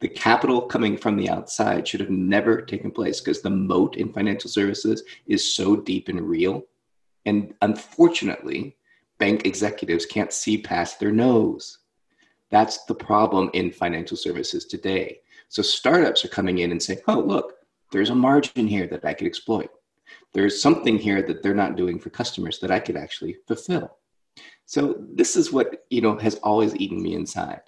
The 0.00 0.08
capital 0.08 0.62
coming 0.62 0.96
from 0.96 1.16
the 1.16 1.28
outside 1.28 1.86
should 1.86 2.00
have 2.00 2.10
never 2.10 2.60
taken 2.62 2.90
place 2.90 3.20
because 3.20 3.40
the 3.40 3.50
moat 3.50 3.96
in 3.96 4.12
financial 4.12 4.50
services 4.50 5.02
is 5.26 5.54
so 5.54 5.76
deep 5.76 6.08
and 6.08 6.20
real. 6.20 6.64
And 7.24 7.54
unfortunately, 7.62 8.76
bank 9.18 9.46
executives 9.46 10.06
can't 10.06 10.32
see 10.32 10.58
past 10.58 10.98
their 10.98 11.12
nose 11.12 11.78
that's 12.52 12.84
the 12.84 12.94
problem 12.94 13.50
in 13.54 13.72
financial 13.72 14.16
services 14.16 14.66
today. 14.66 15.20
So 15.48 15.62
startups 15.62 16.24
are 16.24 16.28
coming 16.28 16.58
in 16.58 16.70
and 16.70 16.82
saying, 16.82 17.00
oh, 17.08 17.18
look, 17.18 17.54
there's 17.90 18.10
a 18.10 18.14
margin 18.14 18.68
here 18.68 18.86
that 18.88 19.04
I 19.04 19.14
could 19.14 19.26
exploit. 19.26 19.70
There's 20.34 20.60
something 20.60 20.98
here 20.98 21.22
that 21.22 21.42
they're 21.42 21.54
not 21.54 21.76
doing 21.76 21.98
for 21.98 22.10
customers 22.10 22.58
that 22.60 22.70
I 22.70 22.78
could 22.78 22.96
actually 22.96 23.38
fulfill. 23.48 23.96
So 24.66 24.96
this 25.12 25.34
is 25.34 25.52
what 25.52 25.84
you 25.90 26.00
know 26.00 26.16
has 26.18 26.36
always 26.36 26.76
eaten 26.76 27.02
me 27.02 27.14
inside 27.14 27.62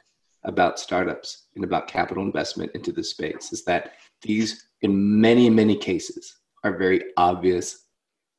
about 0.45 0.79
startups 0.79 1.47
and 1.55 1.65
about 1.65 1.89
capital 1.89 2.23
investment 2.23 2.73
into 2.75 2.93
this 2.93 3.11
space 3.11 3.53
is 3.53 3.65
that 3.65 3.93
these 4.23 4.69
in 4.83 5.21
many 5.21 5.51
many 5.51 5.77
cases 5.77 6.37
are 6.63 6.77
very 6.77 7.03
obvious 7.17 7.87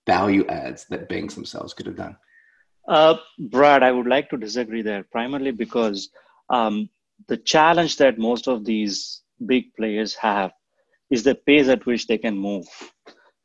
value 0.08 0.46
adds 0.48 0.86
that 0.86 1.10
banks 1.10 1.36
themselves 1.36 1.74
could 1.74 1.86
have 1.86 1.96
done. 1.96 2.16
Uh, 2.88 3.16
Brad, 3.40 3.82
I 3.84 3.92
would 3.92 4.08
like 4.08 4.30
to 4.30 4.38
disagree 4.38 4.84
there 4.84 5.04
primarily 5.04 5.52
because 5.52 6.10
um, 6.50 6.90
the 7.28 7.38
challenge 7.38 7.98
that 7.98 8.18
most 8.18 8.48
of 8.48 8.66
these 8.66 9.22
big 9.46 9.74
players 9.76 10.16
have 10.16 10.52
is 11.12 11.24
the 11.24 11.36
pace 11.48 11.68
at 11.68 11.86
which 11.86 12.08
they 12.08 12.18
can 12.18 12.38
move. 12.38 12.66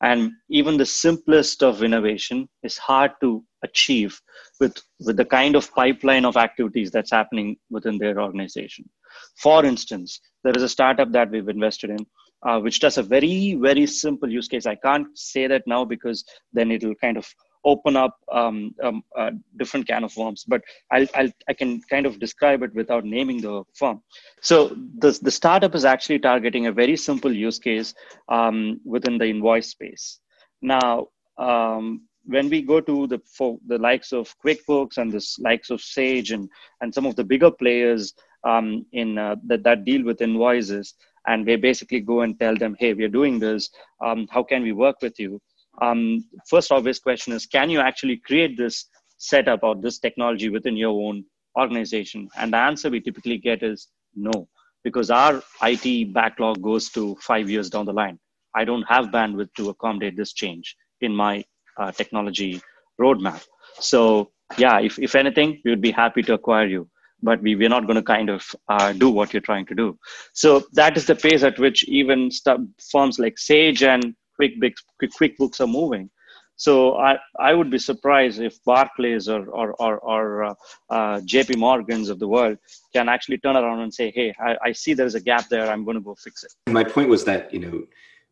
And 0.02 0.32
even 0.48 0.78
the 0.78 0.86
simplest 0.86 1.62
of 1.62 1.82
innovation 1.82 2.48
is 2.62 2.78
hard 2.78 3.12
to 3.20 3.44
achieve 3.62 4.18
with, 4.58 4.76
with 5.04 5.16
the 5.18 5.26
kind 5.26 5.54
of 5.54 5.72
pipeline 5.74 6.24
of 6.24 6.36
activities 6.38 6.90
that's 6.90 7.10
happening 7.10 7.56
within 7.68 7.98
their 7.98 8.20
organization. 8.20 8.88
For 9.36 9.64
instance, 9.64 10.20
there 10.42 10.54
is 10.56 10.62
a 10.62 10.68
startup 10.68 11.12
that 11.12 11.30
we've 11.30 11.48
invested 11.48 11.90
in, 11.90 12.06
uh, 12.46 12.60
which 12.60 12.80
does 12.80 12.96
a 12.96 13.02
very, 13.02 13.58
very 13.60 13.86
simple 13.86 14.30
use 14.30 14.48
case. 14.48 14.64
I 14.64 14.76
can't 14.76 15.06
say 15.14 15.46
that 15.46 15.64
now 15.66 15.84
because 15.84 16.24
then 16.52 16.70
it'll 16.70 16.94
kind 16.94 17.18
of 17.18 17.28
open 17.64 17.96
up 17.96 18.18
um, 18.32 18.74
um, 18.82 19.02
a 19.16 19.32
different 19.58 19.86
can 19.86 20.04
of 20.04 20.16
worms. 20.16 20.44
But 20.46 20.62
I'll, 20.90 21.06
I'll, 21.14 21.30
i 21.48 21.52
can 21.52 21.80
kind 21.82 22.06
of 22.06 22.18
describe 22.18 22.62
it 22.62 22.74
without 22.74 23.04
naming 23.04 23.40
the 23.40 23.64
firm. 23.74 24.02
So 24.40 24.68
the, 24.98 25.18
the 25.22 25.30
startup 25.30 25.74
is 25.74 25.84
actually 25.84 26.20
targeting 26.20 26.66
a 26.66 26.72
very 26.72 26.96
simple 26.96 27.32
use 27.32 27.58
case 27.58 27.94
um, 28.28 28.80
within 28.84 29.18
the 29.18 29.26
invoice 29.26 29.68
space. 29.68 30.20
Now, 30.62 31.08
um, 31.38 32.02
when 32.24 32.48
we 32.48 32.62
go 32.62 32.80
to 32.80 33.06
the 33.06 33.20
for 33.36 33.58
the 33.66 33.78
likes 33.78 34.12
of 34.12 34.34
QuickBooks 34.44 34.98
and 34.98 35.10
the 35.10 35.26
likes 35.38 35.70
of 35.70 35.80
Sage 35.80 36.32
and 36.32 36.48
and 36.80 36.94
some 36.94 37.06
of 37.06 37.16
the 37.16 37.24
bigger 37.24 37.50
players 37.50 38.14
um, 38.44 38.84
in 38.92 39.18
uh, 39.18 39.36
that 39.46 39.62
that 39.64 39.84
deal 39.84 40.04
with 40.04 40.20
invoices, 40.20 40.94
and 41.26 41.46
we 41.46 41.56
basically 41.56 42.00
go 42.00 42.20
and 42.20 42.38
tell 42.38 42.56
them, 42.56 42.76
hey, 42.78 42.94
we're 42.94 43.08
doing 43.08 43.38
this. 43.38 43.70
Um, 44.04 44.26
how 44.30 44.42
can 44.42 44.62
we 44.62 44.72
work 44.72 44.96
with 45.02 45.18
you? 45.18 45.40
Um, 45.80 46.24
first 46.48 46.72
obvious 46.72 46.98
question 46.98 47.32
is 47.32 47.46
can 47.46 47.70
you 47.70 47.80
actually 47.80 48.18
create 48.18 48.56
this 48.56 48.86
setup 49.18 49.60
or 49.62 49.74
this 49.76 49.98
technology 49.98 50.48
within 50.48 50.76
your 50.76 51.00
own 51.08 51.24
organization? 51.58 52.28
And 52.36 52.52
the 52.52 52.58
answer 52.58 52.90
we 52.90 53.00
typically 53.00 53.38
get 53.38 53.62
is 53.62 53.88
no 54.14 54.48
because 54.82 55.10
our 55.10 55.42
it 55.62 56.12
backlog 56.12 56.62
goes 56.62 56.88
to 56.90 57.16
five 57.20 57.50
years 57.50 57.68
down 57.68 57.86
the 57.86 57.92
line. 57.92 58.18
I 58.54 58.64
don't 58.64 58.82
have 58.82 59.06
bandwidth 59.06 59.54
to 59.56 59.68
accommodate 59.68 60.16
this 60.16 60.32
change 60.32 60.76
in 61.00 61.14
my 61.14 61.44
uh, 61.78 61.92
technology 61.92 62.60
roadmap. 63.00 63.44
So 63.78 64.30
yeah 64.58 64.80
if, 64.80 64.98
if 64.98 65.14
anything 65.14 65.60
we 65.64 65.70
would 65.70 65.80
be 65.80 65.90
happy 65.90 66.22
to 66.22 66.34
acquire 66.34 66.66
you 66.66 66.88
but 67.22 67.42
we, 67.42 67.54
we're 67.54 67.68
not 67.68 67.86
going 67.86 67.96
to 67.96 68.02
kind 68.02 68.30
of 68.30 68.42
uh, 68.68 68.92
do 68.94 69.10
what 69.10 69.32
you're 69.34 69.42
trying 69.42 69.66
to 69.66 69.74
do. 69.74 69.98
So 70.32 70.62
that 70.72 70.96
is 70.96 71.04
the 71.04 71.14
pace 71.14 71.42
at 71.42 71.58
which 71.58 71.84
even 71.84 72.30
st- 72.30 72.66
firms 72.90 73.18
like 73.18 73.38
sage 73.38 73.82
and 73.82 74.14
quick 74.40 74.74
quick 74.98 75.12
QuickBooks 75.18 75.60
are 75.60 75.66
moving. 75.66 76.10
So 76.56 76.96
I, 76.96 77.18
I 77.38 77.54
would 77.54 77.70
be 77.70 77.78
surprised 77.78 78.38
if 78.38 78.62
Barclays 78.64 79.28
or 79.28 79.46
or 79.48 79.72
or, 79.80 79.98
or 79.98 80.44
uh, 80.44 80.54
uh, 80.90 81.20
J.P. 81.24 81.56
Morgans 81.56 82.10
of 82.10 82.18
the 82.18 82.28
world 82.28 82.58
can 82.92 83.08
actually 83.08 83.38
turn 83.38 83.56
around 83.56 83.80
and 83.80 83.92
say, 83.92 84.12
"Hey, 84.14 84.34
I, 84.38 84.56
I 84.68 84.72
see 84.72 84.92
there's 84.94 85.14
a 85.14 85.20
gap 85.20 85.48
there. 85.48 85.70
I'm 85.70 85.84
going 85.84 85.96
to 85.96 86.02
go 86.02 86.14
fix 86.14 86.44
it." 86.44 86.52
My 86.70 86.84
point 86.84 87.08
was 87.08 87.24
that 87.24 87.52
you 87.54 87.60
know 87.60 87.86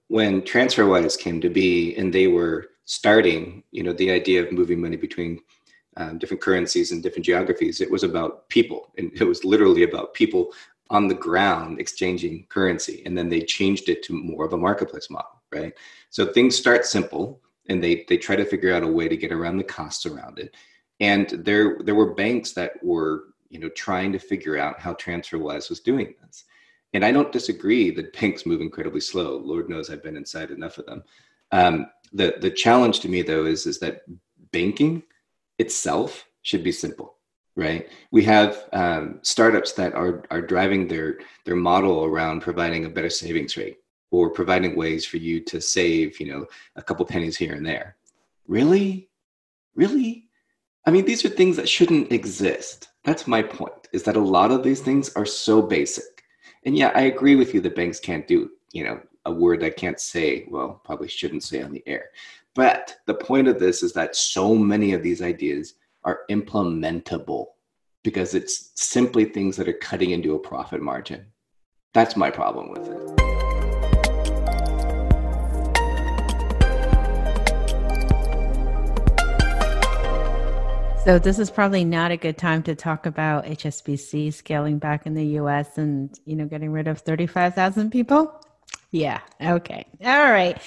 when 0.09 0.43
TransferWise 0.43 1.19
came 1.19 1.41
to 1.41 1.49
be 1.49 1.97
and 1.97 2.13
they 2.13 2.27
were 2.27 2.67
starting, 2.85 3.63
you 3.71 3.83
know, 3.83 3.93
the 3.95 4.11
idea 4.11 4.43
of 4.43 4.53
moving 4.53 4.81
money 4.81 4.97
between 4.97 5.41
um, 5.97 6.19
different 6.19 6.43
currencies 6.43 6.93
and 6.93 7.03
different 7.03 7.27
geographies, 7.27 7.81
it 7.81 7.91
was 7.91 8.05
about 8.05 8.49
people, 8.49 8.93
and 8.99 9.11
it 9.15 9.25
was 9.25 9.45
literally 9.45 9.85
about 9.85 10.15
people 10.15 10.53
on 10.91 11.09
the 11.09 11.15
ground 11.15 11.81
exchanging 11.81 12.47
currency, 12.49 13.03
and 13.05 13.17
then 13.17 13.29
they 13.31 13.41
changed 13.41 13.89
it 13.89 14.03
to 14.03 14.13
more 14.13 14.45
of 14.45 14.53
a 14.53 14.57
marketplace 14.57 15.09
model 15.11 15.38
right? 15.53 15.73
So 16.11 16.33
things 16.33 16.57
start 16.57 16.85
simple 16.85 17.41
and 17.69 17.83
they 17.83 18.05
they 18.09 18.17
try 18.17 18.37
to 18.37 18.45
figure 18.45 18.75
out 18.75 18.83
a 18.83 18.89
way 18.89 19.09
to 19.09 19.17
get 19.17 19.33
around 19.33 19.57
the 19.57 19.65
costs 19.65 20.07
around 20.07 20.39
it. 20.39 20.57
And 21.01 21.29
there 21.31 21.79
there 21.85 21.95
were 21.95 22.15
banks 22.15 22.53
that 22.53 22.73
were, 22.83 23.25
you 23.51 23.61
know, 23.61 23.69
trying 23.71 24.13
to 24.13 24.19
figure 24.19 24.59
out 24.59 24.81
how 24.81 24.95
TransferWise 24.95 25.69
was 25.69 25.81
doing 25.81 26.15
this. 26.25 26.45
And 26.95 27.05
I 27.05 27.13
don't 27.13 27.33
disagree 27.33 27.91
that 27.93 28.13
banks 28.21 28.47
move 28.47 28.61
incredibly 28.61 29.01
slow. 29.01 29.37
Lord 29.37 29.69
knows 29.69 29.91
I've 29.91 30.03
been 30.03 30.17
inside 30.17 30.51
enough 30.51 30.79
of 30.79 30.87
them. 30.87 31.03
Um, 31.53 31.87
the 32.13 32.37
the 32.41 32.51
challenge 32.51 33.01
to 33.01 33.09
me 33.09 33.23
though 33.23 33.45
is 33.45 33.67
is 33.67 33.79
that 33.81 34.03
banking 34.53 35.03
itself 35.59 36.27
should 36.43 36.65
be 36.65 36.73
simple 36.73 37.17
right 37.57 37.89
we 38.11 38.23
have 38.25 38.65
um, 38.73 39.19
startups 39.23 39.73
that 39.73 39.95
are 39.95 40.25
are 40.31 40.41
driving 40.41 40.89
their 40.89 41.19
their 41.45 41.57
model 41.57 42.05
around 42.05 42.41
providing 42.41 42.85
a 42.85 42.89
better 42.89 43.11
savings 43.11 43.57
rate 43.57 43.79
or 44.11 44.31
providing 44.31 44.77
ways 44.77 45.05
for 45.05 45.19
you 45.19 45.41
to 45.41 45.61
save, 45.61 46.19
you 46.21 46.33
know, 46.33 46.47
a 46.77 46.83
couple 46.83 47.05
pennies 47.05 47.37
here 47.37 47.55
and 47.55 47.67
there. 47.67 47.97
Really? 48.47 49.09
Really? 49.75 50.25
I 50.87 50.91
mean, 50.91 51.05
these 51.05 51.25
are 51.25 51.29
things 51.29 51.57
that 51.57 51.69
shouldn't 51.69 52.13
exist. 52.13 52.89
That's 53.05 53.27
my 53.27 53.43
point, 53.43 53.89
is 53.93 54.03
that 54.05 54.17
a 54.17 54.21
lot 54.21 54.51
of 54.51 54.63
these 54.63 54.81
things 54.81 55.15
are 55.15 55.27
so 55.27 55.61
basic. 55.61 56.25
And 56.65 56.77
yeah, 56.77 56.93
I 56.95 57.03
agree 57.03 57.37
with 57.37 57.55
you 57.55 57.61
that 57.61 57.77
banks 57.77 58.01
can't 58.01 58.27
do, 58.27 58.51
you 58.73 58.85
know, 58.85 59.01
a 59.27 59.33
word 59.33 59.63
I 59.63 59.71
can't 59.71 60.01
say, 60.01 60.47
well, 60.49 60.81
probably 60.85 61.09
shouldn't 61.09 61.43
say 61.43 61.63
on 61.63 61.73
the 61.73 61.83
air. 61.87 62.07
But 62.55 62.97
the 63.07 63.15
point 63.15 63.49
of 63.49 63.59
this 63.59 63.83
is 63.83 63.93
that 63.93 64.17
so 64.17 64.55
many 64.55 64.93
of 64.93 65.03
these 65.03 65.23
ideas 65.23 65.75
are 66.05 66.21
implementable 66.31 67.47
because 68.03 68.35
it's 68.35 68.71
simply 68.75 69.27
things 69.27 69.57
that 69.57 69.69
are 69.69 69.75
cutting 69.75 70.11
into 70.11 70.35
a 70.35 70.39
profit 70.39 70.81
margin. 70.81 71.27
That's 71.93 72.17
my 72.17 72.31
problem 72.31 72.71
with 72.71 72.89
it. 72.89 73.38
So 81.09 81.19
this 81.19 81.39
is 81.39 81.51
probably 81.51 81.87
not 81.87 82.11
a 82.11 82.19
good 82.19 82.37
time 82.37 82.63
to 82.65 82.75
talk 82.75 83.07
about 83.07 83.47
HSBC 83.47 84.31
scaling 84.35 84.79
back 84.79 85.07
in 85.07 85.15
the 85.15 85.25
US 85.39 85.79
and 85.79 86.15
you 86.27 86.37
know 86.37 86.45
getting 86.45 86.71
rid 86.71 86.87
of 86.87 86.99
35,000 86.99 87.91
people. 87.91 88.39
Yeah. 88.91 89.21
Okay. 89.41 89.87
All 90.05 90.31
right. 90.31 90.61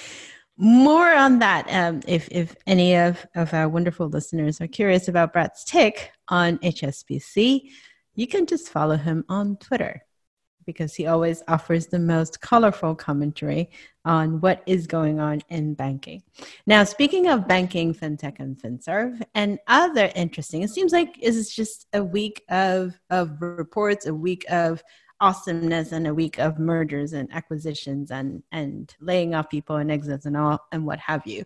More 0.56 1.14
on 1.14 1.38
that. 1.38 1.68
Um, 1.70 2.00
if 2.08 2.28
if 2.32 2.56
any 2.66 2.96
of 2.96 3.24
of 3.36 3.54
our 3.54 3.68
wonderful 3.68 4.08
listeners 4.08 4.60
are 4.60 4.66
curious 4.66 5.06
about 5.06 5.32
Brad's 5.32 5.62
take 5.62 6.10
on 6.26 6.58
HSBC, 6.58 7.70
you 8.16 8.26
can 8.26 8.46
just 8.46 8.68
follow 8.68 8.96
him 8.96 9.24
on 9.28 9.58
Twitter 9.58 10.02
because 10.66 10.94
he 10.94 11.06
always 11.06 11.42
offers 11.48 11.86
the 11.86 11.98
most 11.98 12.40
colorful 12.40 12.94
commentary 12.94 13.70
on 14.04 14.40
what 14.40 14.62
is 14.66 14.86
going 14.86 15.20
on 15.20 15.40
in 15.48 15.74
banking. 15.74 16.22
Now, 16.66 16.84
speaking 16.84 17.28
of 17.28 17.46
banking, 17.46 17.94
fintech, 17.94 18.40
and 18.40 18.60
finserve, 18.60 19.22
and 19.34 19.58
other 19.68 20.10
interesting, 20.14 20.62
it 20.62 20.70
seems 20.70 20.92
like 20.92 21.16
it's 21.20 21.54
just 21.54 21.86
a 21.92 22.02
week 22.02 22.42
of, 22.48 22.98
of 23.10 23.40
reports, 23.40 24.06
a 24.06 24.14
week 24.14 24.44
of 24.50 24.82
awesomeness, 25.20 25.92
and 25.92 26.06
a 26.06 26.14
week 26.14 26.38
of 26.38 26.58
mergers 26.58 27.12
and 27.12 27.32
acquisitions 27.32 28.10
and, 28.10 28.42
and 28.50 28.94
laying 29.00 29.34
off 29.34 29.48
people 29.48 29.76
and 29.76 29.90
exits 29.90 30.26
and 30.26 30.36
all 30.36 30.58
and 30.72 30.84
what 30.84 30.98
have 30.98 31.26
you. 31.26 31.44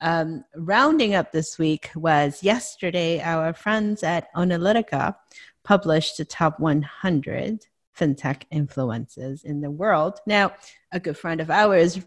Um, 0.00 0.44
rounding 0.54 1.14
up 1.14 1.32
this 1.32 1.58
week 1.58 1.90
was 1.96 2.42
yesterday, 2.42 3.20
our 3.20 3.52
friends 3.54 4.02
at 4.02 4.32
Onalytica 4.34 5.16
published 5.64 6.18
the 6.18 6.24
top 6.24 6.60
100 6.60 7.66
fintech 7.98 8.42
influences 8.50 9.42
in 9.44 9.60
the 9.60 9.70
world. 9.70 10.18
Now, 10.26 10.52
a 10.92 11.00
good 11.00 11.16
friend 11.16 11.40
of 11.40 11.50
ours 11.50 12.00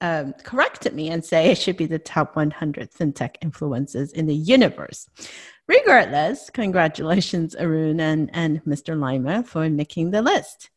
um, 0.00 0.34
corrected 0.42 0.94
me 0.94 1.08
and 1.08 1.24
say 1.24 1.50
it 1.50 1.58
should 1.58 1.76
be 1.76 1.86
the 1.86 1.98
top 1.98 2.36
100 2.36 2.92
fintech 2.92 3.36
influences 3.40 4.12
in 4.12 4.26
the 4.26 4.34
universe. 4.34 5.08
Regardless, 5.68 6.50
congratulations, 6.50 7.56
Arun 7.56 8.00
and, 8.00 8.30
and 8.32 8.62
Mr. 8.64 8.96
Leimer, 8.96 9.46
for 9.46 9.68
making 9.68 10.10
the 10.10 10.22
list, 10.22 10.70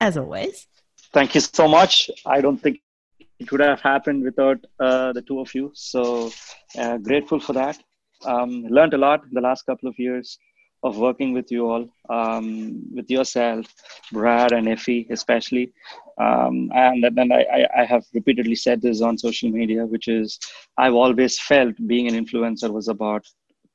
as 0.00 0.16
always. 0.16 0.66
Thank 1.12 1.34
you 1.34 1.40
so 1.40 1.66
much. 1.66 2.10
I 2.24 2.40
don't 2.40 2.58
think 2.58 2.80
it 3.38 3.50
would 3.50 3.60
have 3.60 3.80
happened 3.80 4.22
without 4.22 4.64
uh, 4.78 5.12
the 5.12 5.22
two 5.22 5.40
of 5.40 5.54
you. 5.54 5.72
So 5.74 6.30
uh, 6.78 6.98
grateful 6.98 7.40
for 7.40 7.54
that. 7.54 7.78
Um, 8.24 8.64
learned 8.68 8.94
a 8.94 8.98
lot 8.98 9.22
the 9.30 9.40
last 9.40 9.62
couple 9.66 9.88
of 9.88 9.98
years 9.98 10.38
of 10.86 10.98
working 10.98 11.32
with 11.32 11.50
you 11.50 11.68
all, 11.70 11.88
um, 12.08 12.82
with 12.94 13.10
yourself, 13.10 13.66
Brad 14.12 14.52
and 14.52 14.68
Effie 14.68 15.06
especially. 15.10 15.72
Um, 16.18 16.70
and 16.74 17.04
then 17.14 17.30
I, 17.32 17.66
I 17.76 17.84
have 17.84 18.04
repeatedly 18.14 18.54
said 18.54 18.80
this 18.80 19.02
on 19.02 19.18
social 19.18 19.50
media, 19.50 19.84
which 19.84 20.08
is 20.08 20.38
I've 20.78 20.94
always 20.94 21.38
felt 21.38 21.74
being 21.86 22.06
an 22.08 22.14
influencer 22.24 22.70
was 22.70 22.88
about 22.88 23.26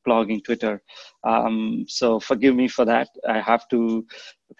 blogging 0.07 0.43
Twitter. 0.43 0.81
Um, 1.23 1.85
so 1.87 2.19
forgive 2.19 2.55
me 2.55 2.67
for 2.67 2.85
that. 2.85 3.09
I 3.27 3.39
have 3.41 3.67
to 3.69 4.05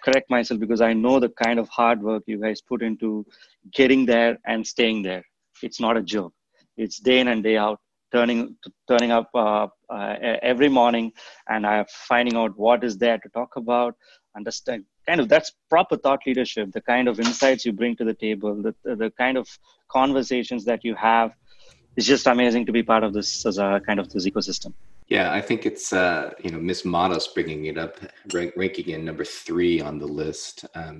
correct 0.04 0.30
myself 0.30 0.60
because 0.60 0.80
I 0.80 0.92
know 0.92 1.18
the 1.18 1.30
kind 1.30 1.58
of 1.58 1.68
hard 1.68 2.02
work 2.02 2.22
you 2.26 2.40
guys 2.40 2.60
put 2.60 2.82
into 2.82 3.26
getting 3.72 4.06
there 4.06 4.38
and 4.46 4.66
staying 4.66 5.02
there. 5.02 5.24
It's 5.62 5.80
not 5.80 5.96
a 5.96 6.02
joke. 6.02 6.32
It's 6.76 6.98
day 6.98 7.18
in 7.20 7.28
and 7.28 7.42
day 7.42 7.56
out 7.56 7.80
turning 8.12 8.56
turning 8.86 9.10
up 9.10 9.30
uh, 9.34 9.66
uh, 9.88 10.16
every 10.42 10.68
morning 10.68 11.12
and 11.48 11.66
I'm 11.66 11.86
finding 11.88 12.36
out 12.36 12.56
what 12.56 12.84
is 12.84 12.98
there 12.98 13.18
to 13.18 13.28
talk 13.30 13.56
about 13.56 13.94
understand 14.36 14.84
kind 15.06 15.20
of 15.20 15.28
that's 15.28 15.52
proper 15.68 15.96
thought 15.96 16.20
leadership 16.26 16.72
the 16.72 16.80
kind 16.80 17.08
of 17.08 17.18
insights 17.20 17.64
you 17.64 17.72
bring 17.72 17.96
to 17.96 18.04
the 18.04 18.14
table 18.14 18.54
the, 18.62 18.74
the 18.84 19.10
kind 19.18 19.36
of 19.36 19.46
conversations 19.88 20.64
that 20.64 20.84
you 20.84 20.94
have. 20.94 21.32
It's 21.96 22.06
just 22.06 22.26
amazing 22.26 22.64
to 22.66 22.72
be 22.72 22.82
part 22.82 23.04
of 23.04 23.12
this 23.12 23.44
as 23.44 23.58
a 23.58 23.80
kind 23.86 24.00
of 24.00 24.08
this 24.10 24.26
ecosystem. 24.26 24.72
Yeah 25.08 25.30
i 25.32 25.40
think 25.40 25.66
it's 25.66 25.92
uh, 25.92 26.32
you 26.44 26.50
know 26.50 26.60
miss 26.68 26.84
modest 26.84 27.34
bringing 27.34 27.66
it 27.66 27.76
up 27.84 27.94
rank, 28.32 28.52
ranking 28.56 28.88
in 28.94 29.04
number 29.04 29.24
three 29.24 29.80
on 29.80 29.98
the 29.98 30.10
list. 30.22 30.64
Um, 30.74 30.96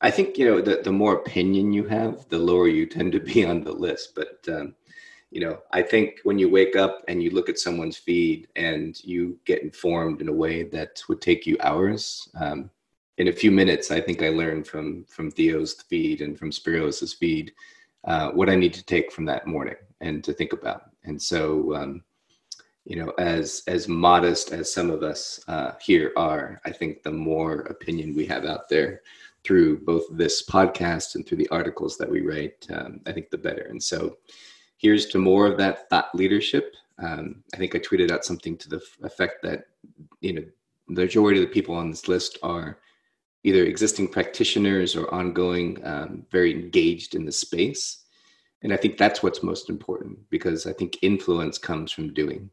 i 0.00 0.10
think 0.16 0.38
you 0.38 0.46
know 0.48 0.60
the, 0.68 0.76
the 0.88 0.92
more 1.02 1.14
opinion 1.14 1.72
you 1.78 1.84
have 1.98 2.28
the 2.28 2.38
lower 2.50 2.68
you 2.68 2.86
tend 2.86 3.10
to 3.12 3.20
be 3.32 3.44
on 3.44 3.58
the 3.64 3.76
list 3.86 4.14
but 4.14 4.38
um, 4.56 4.74
you 5.30 5.40
know 5.40 5.58
i 5.72 5.82
think 5.82 6.20
when 6.24 6.38
you 6.38 6.48
wake 6.48 6.76
up 6.76 7.02
and 7.08 7.22
you 7.22 7.30
look 7.30 7.48
at 7.48 7.58
someone's 7.58 7.96
feed 7.96 8.48
and 8.56 9.02
you 9.04 9.38
get 9.44 9.62
informed 9.62 10.20
in 10.20 10.28
a 10.28 10.32
way 10.32 10.62
that 10.62 11.02
would 11.08 11.20
take 11.20 11.46
you 11.46 11.56
hours 11.60 12.28
um, 12.40 12.70
in 13.18 13.28
a 13.28 13.32
few 13.32 13.50
minutes 13.50 13.90
i 13.90 14.00
think 14.00 14.22
i 14.22 14.28
learned 14.28 14.66
from 14.66 15.04
from 15.04 15.30
theo's 15.30 15.74
feed 15.88 16.22
and 16.22 16.38
from 16.38 16.50
spiros's 16.50 17.12
feed 17.12 17.52
uh, 18.04 18.30
what 18.30 18.48
i 18.48 18.54
need 18.54 18.72
to 18.72 18.84
take 18.84 19.12
from 19.12 19.24
that 19.24 19.46
morning 19.46 19.76
and 20.00 20.22
to 20.24 20.32
think 20.32 20.52
about. 20.52 20.90
And 21.04 21.20
so 21.20 21.74
um, 21.74 22.04
you 22.84 22.96
know 22.96 23.10
as 23.18 23.62
as 23.66 23.86
modest 23.88 24.52
as 24.52 24.72
some 24.72 24.90
of 24.90 25.02
us 25.02 25.40
uh, 25.48 25.72
here 25.80 26.12
are 26.16 26.60
i 26.64 26.70
think 26.70 27.02
the 27.02 27.10
more 27.10 27.60
opinion 27.62 28.14
we 28.14 28.24
have 28.24 28.46
out 28.46 28.68
there 28.68 29.02
through 29.44 29.78
both 29.80 30.04
this 30.10 30.46
podcast 30.46 31.14
and 31.14 31.26
through 31.26 31.36
the 31.36 31.48
articles 31.50 31.98
that 31.98 32.10
we 32.10 32.22
write 32.22 32.66
um, 32.72 33.00
i 33.06 33.12
think 33.12 33.30
the 33.30 33.36
better. 33.38 33.66
And 33.68 33.82
so 33.82 34.16
here's 34.78 35.06
to 35.06 35.18
more 35.18 35.46
of 35.46 35.58
that 35.58 35.88
thought 35.90 36.14
leadership. 36.14 36.74
Um, 36.98 37.44
I 37.54 37.58
think 37.58 37.74
I 37.74 37.78
tweeted 37.78 38.10
out 38.10 38.24
something 38.24 38.56
to 38.56 38.68
the 38.68 38.82
effect 39.02 39.42
that 39.42 39.66
you 40.20 40.32
know 40.32 40.44
the 40.88 41.02
majority 41.02 41.42
of 41.42 41.48
the 41.48 41.52
people 41.52 41.74
on 41.74 41.90
this 41.90 42.08
list 42.08 42.38
are 42.42 42.78
either 43.44 43.64
existing 43.64 44.08
practitioners 44.08 44.96
or 44.96 45.12
ongoing, 45.14 45.84
um, 45.84 46.26
very 46.30 46.52
engaged 46.52 47.14
in 47.14 47.24
the 47.24 47.32
space. 47.32 48.04
And 48.62 48.72
I 48.72 48.76
think 48.76 48.96
that's 48.96 49.22
what's 49.22 49.42
most 49.42 49.70
important 49.70 50.18
because 50.30 50.66
I 50.66 50.72
think 50.72 50.98
influence 51.02 51.58
comes 51.58 51.92
from 51.92 52.12
doing. 52.12 52.50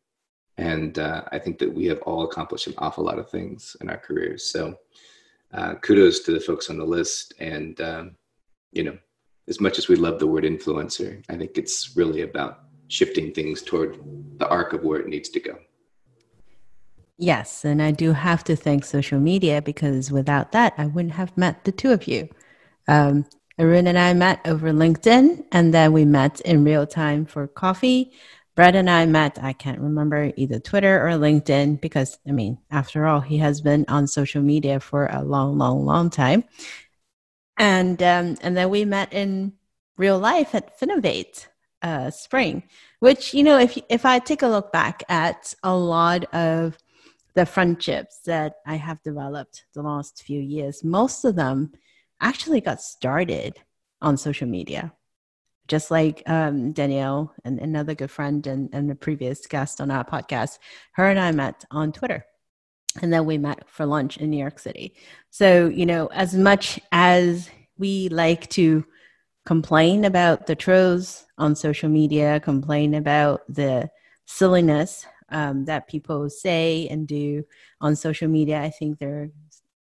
And 0.57 0.99
uh, 0.99 1.23
I 1.31 1.39
think 1.39 1.57
that 1.59 1.73
we 1.73 1.85
have 1.87 1.99
all 2.03 2.23
accomplished 2.23 2.67
an 2.67 2.75
awful 2.77 3.03
lot 3.03 3.19
of 3.19 3.29
things 3.29 3.75
in 3.81 3.89
our 3.89 3.97
careers. 3.97 4.45
So 4.45 4.75
uh, 5.53 5.75
kudos 5.75 6.19
to 6.21 6.31
the 6.31 6.39
folks 6.39 6.69
on 6.69 6.77
the 6.77 6.85
list. 6.85 7.33
And, 7.39 7.79
um, 7.81 8.15
you 8.71 8.83
know, 8.83 8.97
as 9.47 9.61
much 9.61 9.77
as 9.77 9.87
we 9.87 9.95
love 9.95 10.19
the 10.19 10.27
word 10.27 10.43
influencer, 10.43 11.23
I 11.29 11.37
think 11.37 11.57
it's 11.57 11.95
really 11.95 12.21
about 12.21 12.61
shifting 12.87 13.31
things 13.31 13.61
toward 13.61 13.99
the 14.37 14.47
arc 14.47 14.73
of 14.73 14.83
where 14.83 14.99
it 14.99 15.07
needs 15.07 15.29
to 15.29 15.39
go. 15.39 15.57
Yes, 17.17 17.63
and 17.63 17.81
I 17.81 17.91
do 17.91 18.11
have 18.11 18.43
to 18.45 18.55
thank 18.55 18.83
social 18.83 19.19
media 19.19 19.61
because 19.61 20.11
without 20.11 20.51
that, 20.51 20.73
I 20.77 20.87
wouldn't 20.87 21.13
have 21.13 21.37
met 21.37 21.63
the 21.63 21.71
two 21.71 21.91
of 21.91 22.07
you. 22.07 22.27
Um, 22.87 23.25
Arun 23.57 23.87
and 23.87 23.97
I 23.97 24.13
met 24.13 24.41
over 24.45 24.71
LinkedIn, 24.71 25.45
and 25.51 25.73
then 25.73 25.93
we 25.93 26.03
met 26.03 26.41
in 26.41 26.65
real 26.65 26.85
time 26.85 27.25
for 27.25 27.47
coffee. 27.47 28.11
Brad 28.55 28.75
and 28.75 28.89
I 28.89 29.05
met, 29.05 29.37
I 29.41 29.53
can't 29.53 29.79
remember 29.79 30.31
either 30.35 30.59
Twitter 30.59 31.05
or 31.07 31.11
LinkedIn 31.11 31.79
because, 31.79 32.17
I 32.27 32.31
mean, 32.31 32.57
after 32.69 33.05
all, 33.05 33.21
he 33.21 33.37
has 33.37 33.61
been 33.61 33.85
on 33.87 34.07
social 34.07 34.41
media 34.41 34.79
for 34.79 35.07
a 35.07 35.23
long, 35.23 35.57
long, 35.57 35.85
long 35.85 36.09
time 36.09 36.43
and 37.57 38.01
um, 38.01 38.37
and 38.41 38.55
then 38.57 38.69
we 38.69 38.85
met 38.85 39.13
in 39.13 39.53
real 39.97 40.19
life 40.19 40.53
at 40.53 40.79
Finovate 40.79 41.47
uh, 41.81 42.09
Spring, 42.09 42.63
which 42.99 43.33
you 43.33 43.43
know, 43.43 43.59
if 43.59 43.77
if 43.89 44.05
I 44.05 44.19
take 44.19 44.41
a 44.41 44.47
look 44.47 44.71
back 44.71 45.03
at 45.09 45.53
a 45.63 45.75
lot 45.75 46.25
of 46.33 46.77
the 47.33 47.45
friendships 47.45 48.19
that 48.25 48.55
I 48.65 48.75
have 48.75 49.03
developed 49.03 49.65
the 49.73 49.81
last 49.81 50.23
few 50.23 50.39
years, 50.39 50.83
most 50.83 51.25
of 51.25 51.35
them 51.35 51.73
actually 52.21 52.61
got 52.61 52.81
started 52.81 53.59
on 54.01 54.17
social 54.17 54.47
media. 54.47 54.93
Just 55.67 55.89
like 55.89 56.21
um, 56.27 56.73
Danielle 56.73 57.33
and 57.43 57.59
another 57.59 57.95
good 57.95 58.11
friend 58.11 58.45
and, 58.45 58.69
and 58.71 58.87
the 58.87 58.95
previous 58.95 59.47
guest 59.47 59.81
on 59.81 59.89
our 59.89 60.05
podcast, 60.05 60.59
her 60.93 61.09
and 61.09 61.19
I 61.19 61.31
met 61.31 61.65
on 61.71 61.91
Twitter 61.91 62.23
and 63.01 63.11
then 63.11 63.25
we 63.25 63.37
met 63.37 63.69
for 63.69 63.85
lunch 63.85 64.17
in 64.17 64.29
New 64.29 64.37
York 64.37 64.59
City. 64.59 64.95
So, 65.29 65.67
you 65.67 65.85
know, 65.85 66.07
as 66.07 66.33
much 66.33 66.79
as 66.91 67.49
we 67.77 68.09
like 68.09 68.49
to 68.51 68.85
complain 69.45 70.05
about 70.05 70.47
the 70.47 70.55
trolls 70.55 71.25
on 71.37 71.55
social 71.55 71.89
media, 71.89 72.39
complain 72.39 72.93
about 72.95 73.41
the 73.47 73.89
silliness 74.25 75.05
um, 75.29 75.65
that 75.65 75.87
people 75.87 76.29
say 76.29 76.87
and 76.89 77.07
do 77.07 77.43
on 77.81 77.95
social 77.95 78.27
media, 78.27 78.61
I 78.61 78.69
think 78.69 78.99
there 78.99 79.29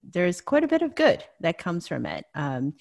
there's 0.04 0.42
quite 0.42 0.66
a 0.66 0.68
bit 0.68 0.82
of 0.82 0.96
good 0.96 1.24
that 1.40 1.58
comes 1.58 1.88
from 1.88 2.06
it. 2.06 2.26
Um, 2.36 2.74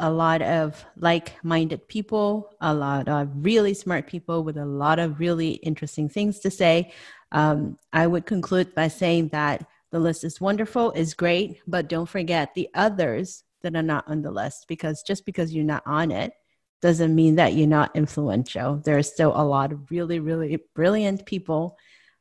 a 0.00 0.10
lot 0.10 0.42
of 0.42 0.84
like-minded 0.96 1.86
people, 1.86 2.50
a 2.60 2.74
lot 2.74 3.08
of 3.08 3.28
really 3.44 3.74
smart 3.74 4.08
people 4.08 4.42
with 4.42 4.56
a 4.56 4.66
lot 4.66 4.98
of 4.98 5.20
really 5.20 5.52
interesting 5.52 6.08
things 6.08 6.40
to 6.40 6.50
say. 6.50 6.92
Um, 7.32 7.78
I 7.92 8.06
would 8.06 8.26
conclude 8.26 8.74
by 8.74 8.88
saying 8.88 9.28
that 9.28 9.66
the 9.90 9.98
list 9.98 10.22
is 10.22 10.40
wonderful, 10.40 10.92
is 10.92 11.14
great, 11.14 11.60
but 11.66 11.88
don't 11.88 12.08
forget 12.08 12.54
the 12.54 12.68
others 12.74 13.44
that 13.62 13.74
are 13.74 13.82
not 13.82 14.06
on 14.08 14.22
the 14.22 14.30
list 14.30 14.66
because 14.68 15.02
just 15.02 15.26
because 15.26 15.52
you're 15.52 15.64
not 15.64 15.82
on 15.86 16.10
it 16.10 16.32
doesn't 16.80 17.14
mean 17.14 17.36
that 17.36 17.54
you're 17.54 17.68
not 17.68 17.94
influential. 17.94 18.76
There 18.76 18.98
are 18.98 19.02
still 19.02 19.32
a 19.34 19.44
lot 19.44 19.72
of 19.72 19.90
really, 19.90 20.18
really 20.18 20.58
brilliant 20.74 21.24
people 21.26 21.78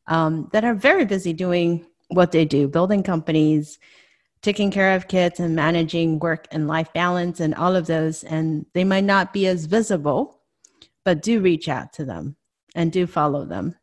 um, 0.08 0.50
that 0.54 0.64
are 0.64 0.76
very 0.76 1.06
busy 1.06 1.34
doing 1.34 1.86
what 2.10 2.32
they 2.32 2.46
do, 2.46 2.68
building 2.68 3.04
companies, 3.04 3.80
taking 4.42 4.72
care 4.72 4.96
of 4.96 5.08
kids, 5.08 5.40
and 5.40 5.56
managing 5.56 6.20
work 6.20 6.48
and 6.52 6.68
life 6.68 6.92
balance 6.94 7.40
and 7.40 7.56
all 7.56 7.76
of 7.76 7.88
those. 7.88 8.24
And 8.24 8.66
they 8.74 8.84
might 8.84 9.04
not 9.04 9.34
be 9.34 9.48
as 9.48 9.66
visible, 9.66 10.42
but 11.04 11.22
do 11.22 11.42
reach 11.42 11.68
out 11.68 11.94
to 11.94 12.06
them 12.06 12.36
and 12.76 12.92
do 12.92 13.08
follow 13.08 13.46
them. 13.46 13.76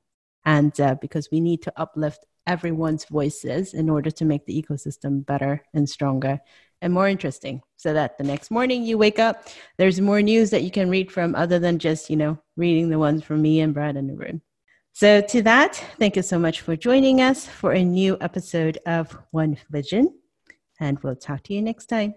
And 0.48 0.80
uh, 0.80 0.94
because 0.94 1.28
we 1.30 1.40
need 1.40 1.60
to 1.64 1.72
uplift 1.76 2.24
everyone's 2.46 3.04
voices 3.04 3.74
in 3.74 3.90
order 3.90 4.10
to 4.10 4.24
make 4.24 4.46
the 4.46 4.62
ecosystem 4.62 5.24
better 5.26 5.62
and 5.74 5.86
stronger 5.86 6.40
and 6.80 6.90
more 6.90 7.06
interesting 7.06 7.60
so 7.76 7.92
that 7.92 8.16
the 8.16 8.24
next 8.24 8.50
morning 8.50 8.82
you 8.82 8.96
wake 8.96 9.18
up 9.18 9.48
there's 9.76 10.00
more 10.00 10.22
news 10.22 10.48
that 10.48 10.62
you 10.62 10.70
can 10.70 10.88
read 10.88 11.12
from 11.12 11.34
other 11.34 11.58
than 11.58 11.78
just 11.78 12.08
you 12.08 12.16
know 12.16 12.38
reading 12.56 12.88
the 12.88 12.98
ones 12.98 13.22
from 13.22 13.42
me 13.42 13.60
and 13.60 13.74
brad 13.74 13.96
the 13.96 14.14
room. 14.14 14.40
So 14.94 15.20
to 15.20 15.42
that 15.42 15.74
thank 15.98 16.16
you 16.16 16.22
so 16.22 16.38
much 16.38 16.62
for 16.62 16.76
joining 16.76 17.20
us 17.20 17.46
for 17.46 17.72
a 17.72 17.84
new 17.84 18.16
episode 18.22 18.78
of 18.86 19.18
one 19.32 19.58
vision 19.68 20.14
and 20.80 20.98
we'll 21.02 21.16
talk 21.16 21.42
to 21.42 21.52
you 21.52 21.60
next 21.60 21.86
time 21.86 22.14